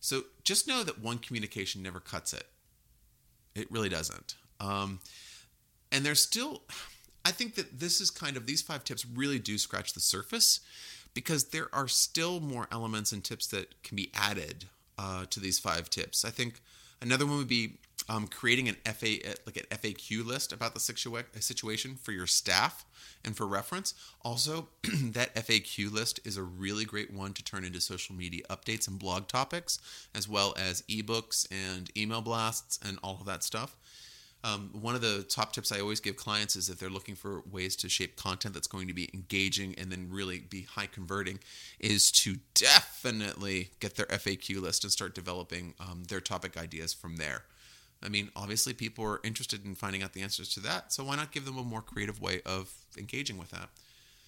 So 0.00 0.22
just 0.42 0.66
know 0.66 0.82
that 0.82 1.00
one 1.00 1.18
communication 1.18 1.82
never 1.82 2.00
cuts 2.00 2.32
it. 2.32 2.44
It 3.54 3.70
really 3.70 3.88
doesn't. 3.88 4.36
Um, 4.58 5.00
and 5.92 6.04
there's 6.04 6.20
still, 6.22 6.62
I 7.24 7.30
think 7.30 7.54
that 7.56 7.80
this 7.80 8.00
is 8.00 8.10
kind 8.10 8.36
of, 8.36 8.46
these 8.46 8.62
five 8.62 8.84
tips 8.84 9.06
really 9.06 9.38
do 9.38 9.58
scratch 9.58 9.92
the 9.92 10.00
surface 10.00 10.60
because 11.12 11.48
there 11.48 11.68
are 11.72 11.88
still 11.88 12.40
more 12.40 12.66
elements 12.72 13.12
and 13.12 13.22
tips 13.22 13.46
that 13.48 13.82
can 13.82 13.96
be 13.96 14.10
added 14.14 14.66
uh, 14.98 15.26
to 15.30 15.40
these 15.40 15.58
five 15.58 15.90
tips. 15.90 16.24
I 16.24 16.30
think 16.30 16.60
another 17.02 17.26
one 17.26 17.38
would 17.38 17.48
be 17.48 17.78
um, 18.10 18.26
creating 18.26 18.68
an 18.68 18.76
FA 18.92 19.18
like 19.46 19.56
an 19.56 19.66
FAQ 19.70 20.26
list 20.26 20.52
about 20.52 20.74
the 20.74 20.80
situa- 20.80 21.24
situation 21.40 21.94
for 21.94 22.10
your 22.10 22.26
staff 22.26 22.84
and 23.24 23.36
for 23.36 23.46
reference. 23.46 23.94
Also, 24.22 24.66
that 24.82 25.32
FAQ 25.36 25.92
list 25.92 26.18
is 26.24 26.36
a 26.36 26.42
really 26.42 26.84
great 26.84 27.12
one 27.14 27.32
to 27.34 27.44
turn 27.44 27.64
into 27.64 27.80
social 27.80 28.16
media 28.16 28.42
updates 28.50 28.88
and 28.88 28.98
blog 28.98 29.28
topics, 29.28 29.78
as 30.12 30.28
well 30.28 30.54
as 30.58 30.82
ebooks 30.82 31.46
and 31.52 31.96
email 31.96 32.20
blasts 32.20 32.80
and 32.84 32.98
all 33.02 33.16
of 33.20 33.26
that 33.26 33.44
stuff. 33.44 33.76
Um, 34.42 34.70
one 34.72 34.96
of 34.96 35.02
the 35.02 35.22
top 35.28 35.52
tips 35.52 35.70
I 35.70 35.80
always 35.80 36.00
give 36.00 36.16
clients 36.16 36.56
is 36.56 36.68
if 36.68 36.80
they're 36.80 36.90
looking 36.90 37.14
for 37.14 37.42
ways 37.48 37.76
to 37.76 37.88
shape 37.88 38.16
content 38.16 38.54
that's 38.54 38.66
going 38.66 38.88
to 38.88 38.94
be 38.94 39.08
engaging 39.14 39.74
and 39.78 39.92
then 39.92 40.08
really 40.10 40.40
be 40.40 40.62
high 40.62 40.86
converting, 40.86 41.38
is 41.78 42.10
to 42.12 42.38
definitely 42.54 43.70
get 43.78 43.94
their 43.94 44.06
FAQ 44.06 44.60
list 44.60 44.82
and 44.82 44.90
start 44.90 45.14
developing 45.14 45.74
um, 45.78 46.04
their 46.08 46.20
topic 46.20 46.56
ideas 46.56 46.92
from 46.92 47.16
there. 47.16 47.44
I 48.02 48.08
mean, 48.08 48.30
obviously, 48.34 48.72
people 48.72 49.04
are 49.04 49.20
interested 49.22 49.64
in 49.64 49.74
finding 49.74 50.02
out 50.02 50.12
the 50.12 50.22
answers 50.22 50.48
to 50.54 50.60
that, 50.60 50.92
so 50.92 51.04
why 51.04 51.16
not 51.16 51.32
give 51.32 51.44
them 51.44 51.58
a 51.58 51.62
more 51.62 51.82
creative 51.82 52.20
way 52.20 52.40
of 52.46 52.72
engaging 52.96 53.36
with 53.36 53.50
that? 53.50 53.68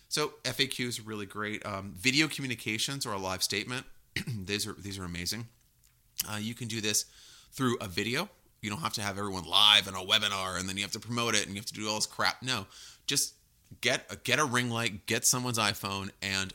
So 0.09 0.35
FAQ 0.45 0.87
is 0.87 1.01
really 1.01 1.25
great. 1.25 1.65
Um, 1.65 1.95
video 1.97 2.29
communications 2.29 3.07
or 3.07 3.13
a 3.13 3.19
live 3.19 3.43
statement; 3.43 3.87
these 4.27 4.67
are 4.67 4.75
these 4.75 4.99
are 4.99 5.05
amazing. 5.05 5.47
Uh, 6.31 6.37
you 6.37 6.55
can 6.55 6.69
do 6.69 6.81
this 6.81 7.07
through 7.53 7.77
a 7.81 7.89
video 7.89 8.29
you 8.63 8.71
don't 8.71 8.81
have 8.81 8.95
to 8.95 9.03
have 9.03 9.19
everyone 9.19 9.45
live 9.45 9.89
in 9.89 9.95
a 9.95 9.99
webinar 9.99 10.59
and 10.59 10.69
then 10.69 10.77
you 10.77 10.83
have 10.85 10.93
to 10.93 11.01
promote 11.01 11.35
it 11.35 11.45
and 11.45 11.55
you 11.55 11.57
have 11.57 11.67
to 11.67 11.75
do 11.75 11.89
all 11.89 11.97
this 11.97 12.07
crap. 12.07 12.43
No, 12.43 12.67
just 13.07 13.35
get 13.81 14.07
a, 14.09 14.17
get 14.17 14.39
a 14.39 14.45
ring 14.45 14.71
light, 14.71 15.07
get 15.07 15.27
someone's 15.27 15.59
iPhone, 15.59 16.11
and 16.23 16.55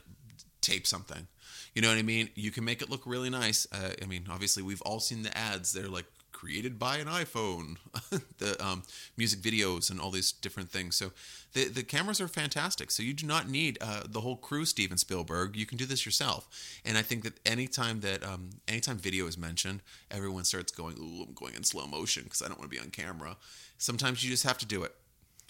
tape 0.62 0.86
something. 0.86 1.28
You 1.74 1.82
know 1.82 1.88
what 1.88 1.98
I 1.98 2.02
mean? 2.02 2.30
You 2.34 2.50
can 2.50 2.64
make 2.64 2.80
it 2.80 2.90
look 2.90 3.02
really 3.04 3.28
nice. 3.28 3.66
Uh, 3.70 3.90
I 4.02 4.06
mean, 4.06 4.24
obviously, 4.30 4.62
we've 4.62 4.80
all 4.82 5.00
seen 5.00 5.22
the 5.22 5.36
ads. 5.36 5.72
They're 5.72 5.86
like 5.86 6.06
created 6.38 6.78
by 6.78 6.98
an 6.98 7.08
iPhone, 7.08 7.78
the 8.38 8.64
um, 8.64 8.84
music 9.16 9.40
videos 9.40 9.90
and 9.90 10.00
all 10.00 10.12
these 10.12 10.30
different 10.30 10.70
things. 10.70 10.94
So 10.94 11.10
the 11.52 11.64
the 11.64 11.82
cameras 11.82 12.20
are 12.20 12.28
fantastic. 12.28 12.92
So 12.92 13.02
you 13.02 13.12
do 13.12 13.26
not 13.26 13.48
need 13.48 13.76
uh, 13.80 14.02
the 14.08 14.20
whole 14.20 14.36
crew, 14.36 14.64
Steven 14.64 14.98
Spielberg. 14.98 15.56
You 15.56 15.66
can 15.66 15.76
do 15.76 15.84
this 15.84 16.06
yourself. 16.06 16.48
And 16.84 16.96
I 16.96 17.02
think 17.02 17.24
that 17.24 17.40
anytime 17.44 18.00
that 18.00 18.24
um, 18.24 18.50
anytime 18.68 18.98
video 18.98 19.26
is 19.26 19.36
mentioned, 19.36 19.82
everyone 20.12 20.44
starts 20.44 20.70
going, 20.70 20.96
"Ooh, 20.98 21.24
I'm 21.26 21.34
going 21.34 21.54
in 21.54 21.64
slow 21.64 21.88
motion 21.88 22.22
because 22.22 22.40
I 22.40 22.46
don't 22.46 22.58
want 22.58 22.70
to 22.70 22.76
be 22.76 22.80
on 22.80 22.90
camera." 22.90 23.36
Sometimes 23.76 24.22
you 24.22 24.30
just 24.30 24.44
have 24.44 24.58
to 24.58 24.66
do 24.66 24.84
it, 24.84 24.94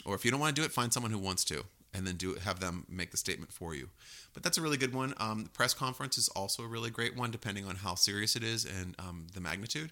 or 0.07 0.15
if 0.15 0.25
you 0.25 0.31
don't 0.31 0.41
want 0.41 0.57
to 0.57 0.61
do 0.61 0.65
it, 0.65 0.73
find 0.73 0.91
someone 0.91 1.13
who 1.13 1.19
wants 1.19 1.45
to 1.47 1.65
and 1.93 2.07
then 2.07 2.17
do 2.17 2.35
have 2.35 2.61
them 2.61 2.87
make 2.89 3.11
the 3.11 3.17
statement 3.17 3.53
for 3.53 3.75
you. 3.75 3.89
But 4.33 4.43
that's 4.43 4.59
a 4.59 4.63
really 4.63 4.77
good 4.77 4.95
one. 4.95 5.15
Um, 5.19 5.45
the 5.45 5.51
press 5.51 5.75
conference 5.75 6.17
is 6.17 6.29
also 6.29 6.63
a 6.63 6.67
really 6.67 6.91
great 6.91 7.17
one, 7.17 7.31
depending 7.31 7.67
on 7.67 7.77
how 7.77 7.95
serious 7.95 8.37
it 8.37 8.43
is 8.43 8.65
and 8.65 8.95
um, 8.99 9.27
the 9.35 9.41
magnitude. 9.41 9.91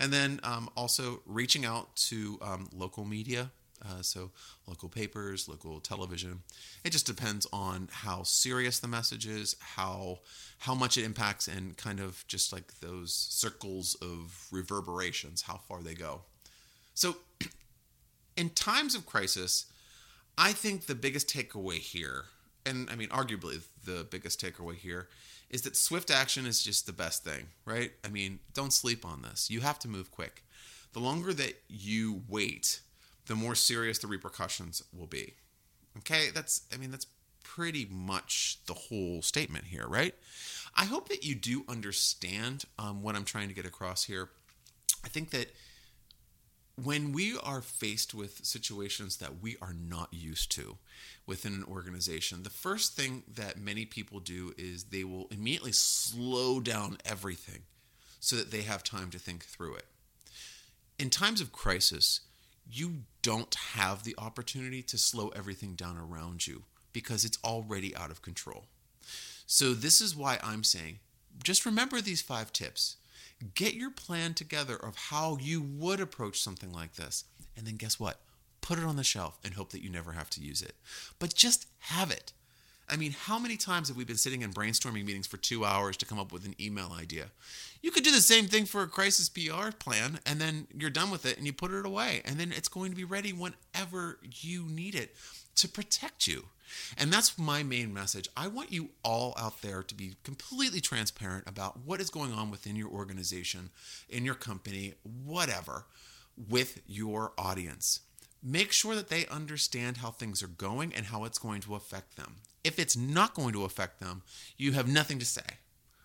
And 0.00 0.12
then 0.12 0.40
um, 0.42 0.70
also 0.76 1.20
reaching 1.26 1.66
out 1.66 1.94
to 2.08 2.38
um, 2.40 2.68
local 2.72 3.04
media, 3.04 3.50
uh, 3.84 4.00
so 4.00 4.30
local 4.66 4.88
papers, 4.88 5.46
local 5.46 5.78
television. 5.78 6.40
It 6.84 6.90
just 6.90 7.06
depends 7.06 7.46
on 7.52 7.88
how 7.92 8.22
serious 8.22 8.78
the 8.78 8.88
message 8.88 9.26
is, 9.26 9.56
how 9.60 10.20
how 10.58 10.74
much 10.74 10.96
it 10.96 11.04
impacts, 11.04 11.48
and 11.48 11.76
kind 11.76 12.00
of 12.00 12.26
just 12.26 12.52
like 12.52 12.80
those 12.80 13.12
circles 13.14 13.94
of 14.02 14.46
reverberations, 14.50 15.42
how 15.42 15.60
far 15.68 15.82
they 15.82 15.94
go. 15.94 16.22
So, 16.94 17.16
in 18.36 18.50
times 18.50 18.94
of 18.94 19.06
crisis, 19.06 19.66
I 20.36 20.52
think 20.52 20.86
the 20.86 20.94
biggest 20.94 21.28
takeaway 21.28 21.78
here, 21.78 22.24
and 22.64 22.88
I 22.90 22.96
mean 22.96 23.08
arguably 23.08 23.62
the 23.84 24.06
biggest 24.10 24.40
takeaway 24.40 24.76
here, 24.76 25.08
is 25.50 25.62
that 25.62 25.76
swift 25.76 26.10
action 26.10 26.46
is 26.46 26.62
just 26.62 26.86
the 26.86 26.92
best 26.92 27.24
thing, 27.24 27.48
right? 27.64 27.92
I 28.04 28.08
mean, 28.08 28.38
don't 28.54 28.72
sleep 28.72 29.04
on 29.04 29.22
this. 29.22 29.50
You 29.50 29.60
have 29.60 29.78
to 29.80 29.88
move 29.88 30.10
quick. 30.10 30.44
The 30.92 31.00
longer 31.00 31.32
that 31.34 31.62
you 31.68 32.22
wait, 32.28 32.80
the 33.26 33.34
more 33.34 33.54
serious 33.54 33.98
the 33.98 34.06
repercussions 34.06 34.82
will 34.96 35.06
be. 35.06 35.34
Okay, 35.98 36.28
that's, 36.32 36.62
I 36.72 36.76
mean, 36.76 36.90
that's 36.90 37.06
pretty 37.42 37.86
much 37.90 38.58
the 38.66 38.74
whole 38.74 39.22
statement 39.22 39.66
here, 39.66 39.86
right? 39.88 40.14
I 40.76 40.84
hope 40.84 41.08
that 41.08 41.24
you 41.24 41.34
do 41.34 41.64
understand 41.68 42.64
um, 42.78 43.02
what 43.02 43.16
I'm 43.16 43.24
trying 43.24 43.48
to 43.48 43.54
get 43.54 43.66
across 43.66 44.04
here. 44.04 44.30
I 45.04 45.08
think 45.08 45.30
that 45.30 45.52
when 46.84 47.12
we 47.12 47.36
are 47.42 47.60
faced 47.60 48.14
with 48.14 48.44
situations 48.44 49.16
that 49.18 49.42
we 49.42 49.56
are 49.60 49.74
not 49.74 50.08
used 50.12 50.50
to 50.52 50.78
within 51.26 51.52
an 51.54 51.64
organization, 51.64 52.42
the 52.42 52.50
first 52.50 52.94
thing 52.94 53.22
that 53.34 53.58
many 53.58 53.84
people 53.84 54.20
do 54.20 54.54
is 54.56 54.84
they 54.84 55.04
will 55.04 55.26
immediately 55.30 55.72
slow 55.72 56.60
down 56.60 56.98
everything 57.04 57.62
so 58.20 58.36
that 58.36 58.50
they 58.50 58.62
have 58.62 58.82
time 58.82 59.10
to 59.10 59.18
think 59.18 59.44
through 59.44 59.74
it. 59.74 59.86
In 60.98 61.10
times 61.10 61.40
of 61.40 61.52
crisis, 61.52 62.20
you 62.70 63.02
don't 63.22 63.54
have 63.54 64.04
the 64.04 64.14
opportunity 64.18 64.82
to 64.82 64.98
slow 64.98 65.28
everything 65.28 65.74
down 65.74 65.96
around 65.96 66.46
you 66.46 66.64
because 66.92 67.24
it's 67.24 67.38
already 67.44 67.96
out 67.96 68.10
of 68.10 68.22
control. 68.22 68.66
So, 69.46 69.74
this 69.74 70.00
is 70.00 70.14
why 70.14 70.38
I'm 70.42 70.62
saying 70.62 71.00
just 71.42 71.64
remember 71.64 72.00
these 72.00 72.22
five 72.22 72.52
tips 72.52 72.96
Get 73.54 73.74
your 73.74 73.90
plan 73.90 74.34
together 74.34 74.76
of 74.76 74.96
how 74.96 75.38
you 75.40 75.62
would 75.62 76.00
approach 76.00 76.40
something 76.40 76.72
like 76.72 76.94
this. 76.94 77.24
And 77.56 77.66
then 77.66 77.76
guess 77.76 77.98
what? 77.98 78.20
Put 78.60 78.78
it 78.78 78.84
on 78.84 78.96
the 78.96 79.04
shelf 79.04 79.38
and 79.44 79.54
hope 79.54 79.70
that 79.70 79.82
you 79.82 79.90
never 79.90 80.12
have 80.12 80.30
to 80.30 80.40
use 80.40 80.62
it. 80.62 80.74
But 81.18 81.34
just 81.34 81.66
have 81.78 82.10
it. 82.10 82.32
I 82.90 82.96
mean, 82.96 83.12
how 83.12 83.38
many 83.38 83.56
times 83.56 83.88
have 83.88 83.96
we 83.96 84.04
been 84.04 84.16
sitting 84.16 84.42
in 84.42 84.52
brainstorming 84.52 85.04
meetings 85.04 85.26
for 85.26 85.36
two 85.36 85.64
hours 85.64 85.96
to 85.98 86.06
come 86.06 86.18
up 86.18 86.32
with 86.32 86.44
an 86.44 86.56
email 86.60 86.92
idea? 86.98 87.26
You 87.82 87.92
could 87.92 88.02
do 88.02 88.10
the 88.10 88.20
same 88.20 88.46
thing 88.46 88.64
for 88.64 88.82
a 88.82 88.88
crisis 88.88 89.28
PR 89.28 89.70
plan, 89.78 90.18
and 90.26 90.40
then 90.40 90.66
you're 90.76 90.90
done 90.90 91.10
with 91.10 91.24
it 91.24 91.38
and 91.38 91.46
you 91.46 91.52
put 91.52 91.70
it 91.70 91.86
away, 91.86 92.20
and 92.24 92.38
then 92.38 92.52
it's 92.52 92.68
going 92.68 92.90
to 92.90 92.96
be 92.96 93.04
ready 93.04 93.32
whenever 93.32 94.18
you 94.40 94.64
need 94.64 94.96
it 94.96 95.14
to 95.56 95.68
protect 95.68 96.26
you. 96.26 96.46
And 96.96 97.12
that's 97.12 97.38
my 97.38 97.62
main 97.62 97.92
message. 97.92 98.28
I 98.36 98.48
want 98.48 98.72
you 98.72 98.90
all 99.02 99.34
out 99.38 99.62
there 99.62 99.82
to 99.82 99.94
be 99.94 100.14
completely 100.22 100.80
transparent 100.80 101.48
about 101.48 101.80
what 101.84 102.00
is 102.00 102.10
going 102.10 102.32
on 102.32 102.50
within 102.50 102.76
your 102.76 102.88
organization, 102.88 103.70
in 104.08 104.24
your 104.24 104.34
company, 104.34 104.94
whatever, 105.02 105.86
with 106.48 106.80
your 106.86 107.32
audience. 107.36 108.00
Make 108.42 108.72
sure 108.72 108.94
that 108.94 109.08
they 109.08 109.26
understand 109.26 109.98
how 109.98 110.10
things 110.10 110.42
are 110.42 110.48
going 110.48 110.94
and 110.94 111.06
how 111.06 111.24
it's 111.24 111.38
going 111.38 111.60
to 111.62 111.74
affect 111.74 112.16
them. 112.16 112.36
If 112.64 112.78
it's 112.78 112.96
not 112.96 113.34
going 113.34 113.52
to 113.52 113.64
affect 113.64 114.00
them, 114.00 114.22
you 114.56 114.72
have 114.72 114.88
nothing 114.88 115.18
to 115.18 115.26
say. 115.26 115.42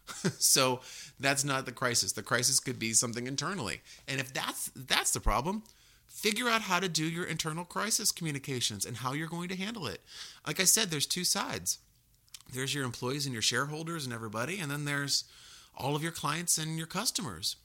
so 0.37 0.81
that's 1.19 1.43
not 1.43 1.65
the 1.65 1.71
crisis. 1.71 2.11
The 2.11 2.23
crisis 2.23 2.59
could 2.59 2.79
be 2.79 2.93
something 2.93 3.27
internally. 3.27 3.81
And 4.07 4.19
if 4.19 4.33
that's 4.33 4.71
that's 4.75 5.11
the 5.11 5.19
problem, 5.19 5.63
figure 6.25 6.49
out 6.49 6.63
how 6.63 6.79
to 6.79 6.89
do 6.89 7.05
your 7.05 7.25
internal 7.25 7.63
crisis 7.63 8.11
communications 8.11 8.83
and 8.83 8.97
how 8.97 9.13
you're 9.13 9.27
going 9.27 9.47
to 9.47 9.55
handle 9.55 9.85
it. 9.85 10.01
Like 10.47 10.59
I 10.59 10.63
said, 10.63 10.89
there's 10.89 11.05
two 11.05 11.23
sides 11.23 11.77
there's 12.51 12.73
your 12.73 12.83
employees 12.83 13.25
and 13.25 13.33
your 13.33 13.41
shareholders 13.41 14.05
and 14.05 14.13
everybody, 14.13 14.59
and 14.59 14.69
then 14.69 14.85
there's 14.85 15.23
all 15.75 15.95
of 15.95 16.03
your 16.03 16.11
clients 16.11 16.57
and 16.57 16.77
your 16.77 16.87
customers. 16.87 17.57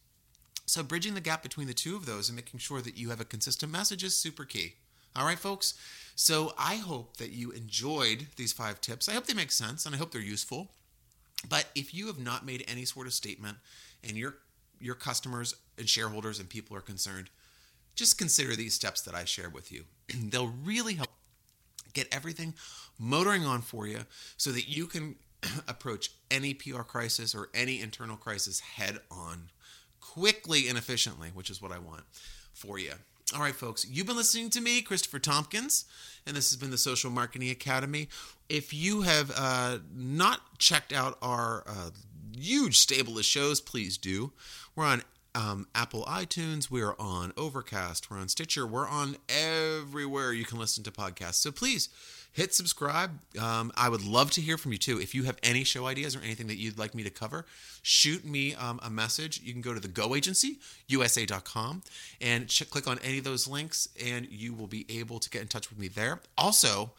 So, 0.66 0.82
bridging 0.82 1.14
the 1.14 1.20
gap 1.20 1.42
between 1.42 1.66
the 1.66 1.74
two 1.74 1.96
of 1.96 2.06
those 2.06 2.28
and 2.28 2.36
making 2.36 2.60
sure 2.60 2.80
that 2.80 2.96
you 2.96 3.10
have 3.10 3.20
a 3.20 3.26
consistent 3.26 3.70
message 3.70 4.02
is 4.02 4.16
super 4.16 4.44
key. 4.44 4.74
All 5.14 5.26
right, 5.26 5.38
folks? 5.38 5.74
So, 6.14 6.54
I 6.58 6.76
hope 6.76 7.18
that 7.18 7.30
you 7.30 7.50
enjoyed 7.50 8.28
these 8.36 8.54
five 8.54 8.80
tips. 8.80 9.08
I 9.08 9.12
hope 9.12 9.26
they 9.26 9.34
make 9.34 9.52
sense 9.52 9.84
and 9.84 9.94
I 9.94 9.98
hope 9.98 10.12
they're 10.12 10.20
useful. 10.20 10.70
But 11.48 11.66
if 11.74 11.92
you 11.94 12.06
have 12.06 12.18
not 12.18 12.46
made 12.46 12.64
any 12.66 12.84
sort 12.86 13.06
of 13.06 13.12
statement 13.12 13.58
and 14.02 14.16
your 14.16 14.36
your 14.80 14.94
customers 14.94 15.54
and 15.76 15.88
shareholders 15.88 16.38
and 16.38 16.48
people 16.48 16.74
are 16.74 16.80
concerned, 16.80 17.28
just 17.94 18.18
consider 18.18 18.56
these 18.56 18.74
steps 18.74 19.02
that 19.02 19.14
I 19.14 19.24
shared 19.24 19.54
with 19.54 19.70
you. 19.72 19.84
They'll 20.14 20.52
really 20.64 20.94
help 20.94 21.10
get 21.92 22.08
everything 22.12 22.54
motoring 22.98 23.44
on 23.44 23.62
for 23.62 23.86
you 23.86 24.00
so 24.36 24.52
that 24.52 24.68
you 24.68 24.86
can 24.86 25.16
approach 25.68 26.10
any 26.30 26.54
PR 26.54 26.82
crisis 26.82 27.34
or 27.34 27.48
any 27.54 27.80
internal 27.80 28.16
crisis 28.16 28.60
head 28.60 28.98
on 29.10 29.50
quickly 30.00 30.68
and 30.68 30.78
efficiently, 30.78 31.30
which 31.32 31.50
is 31.50 31.60
what 31.60 31.72
I 31.72 31.78
want 31.78 32.04
for 32.52 32.78
you. 32.78 32.92
All 33.34 33.40
right, 33.40 33.54
folks, 33.54 33.86
you've 33.88 34.06
been 34.06 34.16
listening 34.16 34.50
to 34.50 34.60
me, 34.60 34.82
Christopher 34.82 35.20
Tompkins, 35.20 35.84
and 36.26 36.36
this 36.36 36.50
has 36.50 36.58
been 36.58 36.72
the 36.72 36.78
Social 36.78 37.12
Marketing 37.12 37.50
Academy. 37.50 38.08
If 38.48 38.74
you 38.74 39.02
have 39.02 39.30
uh, 39.36 39.78
not 39.94 40.58
checked 40.58 40.92
out 40.92 41.16
our 41.22 41.62
uh, 41.64 41.90
huge 42.36 42.78
stable 42.78 43.16
of 43.18 43.24
shows, 43.24 43.60
please 43.60 43.98
do. 43.98 44.32
We're 44.74 44.86
on 44.86 45.02
um, 45.34 45.66
Apple 45.74 46.04
iTunes. 46.04 46.70
We're 46.70 46.94
on 46.98 47.32
Overcast. 47.36 48.10
We're 48.10 48.18
on 48.18 48.28
Stitcher. 48.28 48.66
We're 48.66 48.88
on 48.88 49.16
everywhere 49.28 50.32
you 50.32 50.44
can 50.44 50.58
listen 50.58 50.84
to 50.84 50.90
podcasts. 50.90 51.34
So 51.34 51.52
please 51.52 51.88
hit 52.32 52.54
subscribe. 52.54 53.18
Um, 53.40 53.72
I 53.76 53.88
would 53.88 54.04
love 54.04 54.30
to 54.32 54.40
hear 54.40 54.56
from 54.56 54.72
you 54.72 54.78
too. 54.78 55.00
If 55.00 55.14
you 55.14 55.24
have 55.24 55.36
any 55.42 55.64
show 55.64 55.86
ideas 55.86 56.14
or 56.14 56.20
anything 56.20 56.46
that 56.48 56.56
you'd 56.56 56.78
like 56.78 56.94
me 56.94 57.02
to 57.02 57.10
cover, 57.10 57.46
shoot 57.82 58.24
me 58.24 58.54
um, 58.54 58.80
a 58.82 58.90
message. 58.90 59.40
You 59.42 59.52
can 59.52 59.62
go 59.62 59.74
to 59.74 59.80
the 59.80 59.88
Go 59.88 60.14
Agency, 60.14 60.58
USA.com, 60.88 61.82
and 62.20 62.48
ch- 62.48 62.68
click 62.70 62.86
on 62.86 62.98
any 63.00 63.18
of 63.18 63.24
those 63.24 63.48
links, 63.48 63.88
and 64.04 64.28
you 64.30 64.54
will 64.54 64.66
be 64.66 64.86
able 64.88 65.18
to 65.18 65.30
get 65.30 65.42
in 65.42 65.48
touch 65.48 65.70
with 65.70 65.78
me 65.78 65.88
there. 65.88 66.20
Also, 66.38 66.92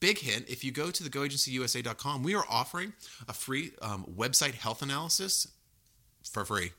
big 0.00 0.18
hint 0.18 0.46
if 0.48 0.64
you 0.64 0.72
go 0.72 0.90
to 0.90 1.02
the 1.04 1.10
goagencyusa.com 1.10 2.22
we 2.22 2.34
are 2.34 2.44
offering 2.48 2.94
a 3.28 3.34
free 3.34 3.72
um, 3.82 4.04
website 4.16 4.54
health 4.54 4.80
analysis 4.80 5.46
for 6.24 6.42
free 6.44 6.72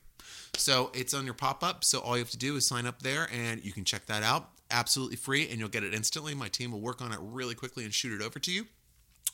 so 0.55 0.91
it's 0.93 1.13
on 1.13 1.25
your 1.25 1.33
pop-up 1.33 1.83
so 1.83 1.99
all 1.99 2.15
you 2.17 2.23
have 2.23 2.31
to 2.31 2.37
do 2.37 2.55
is 2.55 2.67
sign 2.67 2.85
up 2.85 3.01
there 3.01 3.27
and 3.33 3.63
you 3.63 3.71
can 3.71 3.83
check 3.83 4.05
that 4.05 4.23
out 4.23 4.49
absolutely 4.69 5.15
free 5.15 5.47
and 5.49 5.59
you'll 5.59 5.69
get 5.69 5.83
it 5.83 5.93
instantly 5.93 6.33
my 6.33 6.47
team 6.47 6.71
will 6.71 6.81
work 6.81 7.01
on 7.01 7.11
it 7.11 7.19
really 7.21 7.55
quickly 7.55 7.83
and 7.83 7.93
shoot 7.93 8.13
it 8.13 8.23
over 8.23 8.39
to 8.39 8.51
you 8.51 8.65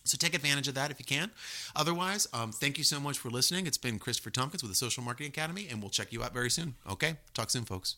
so 0.08 0.18
take 0.18 0.34
advantage 0.34 0.68
of 0.68 0.76
that 0.76 0.92
if 0.92 1.00
you 1.00 1.06
can. 1.06 1.32
Otherwise, 1.76 2.28
um, 2.34 2.52
thank 2.52 2.78
you 2.78 2.84
so 2.84 3.00
much 3.00 3.18
for 3.18 3.30
listening. 3.30 3.68
It's 3.68 3.78
been 3.78 4.00
Christopher 4.00 4.30
Tompkins 4.30 4.64
with 4.64 4.72
the 4.72 4.76
Social 4.76 5.04
Marketing 5.04 5.30
Academy, 5.30 5.68
and 5.70 5.82
we'll 5.82 5.90
check 5.90 6.14
you 6.14 6.24
out 6.24 6.34
very 6.34 6.50
soon. 6.50 6.76
Okay, 6.90 7.18
talk 7.34 7.50
soon, 7.50 7.66
folks. 7.66 7.98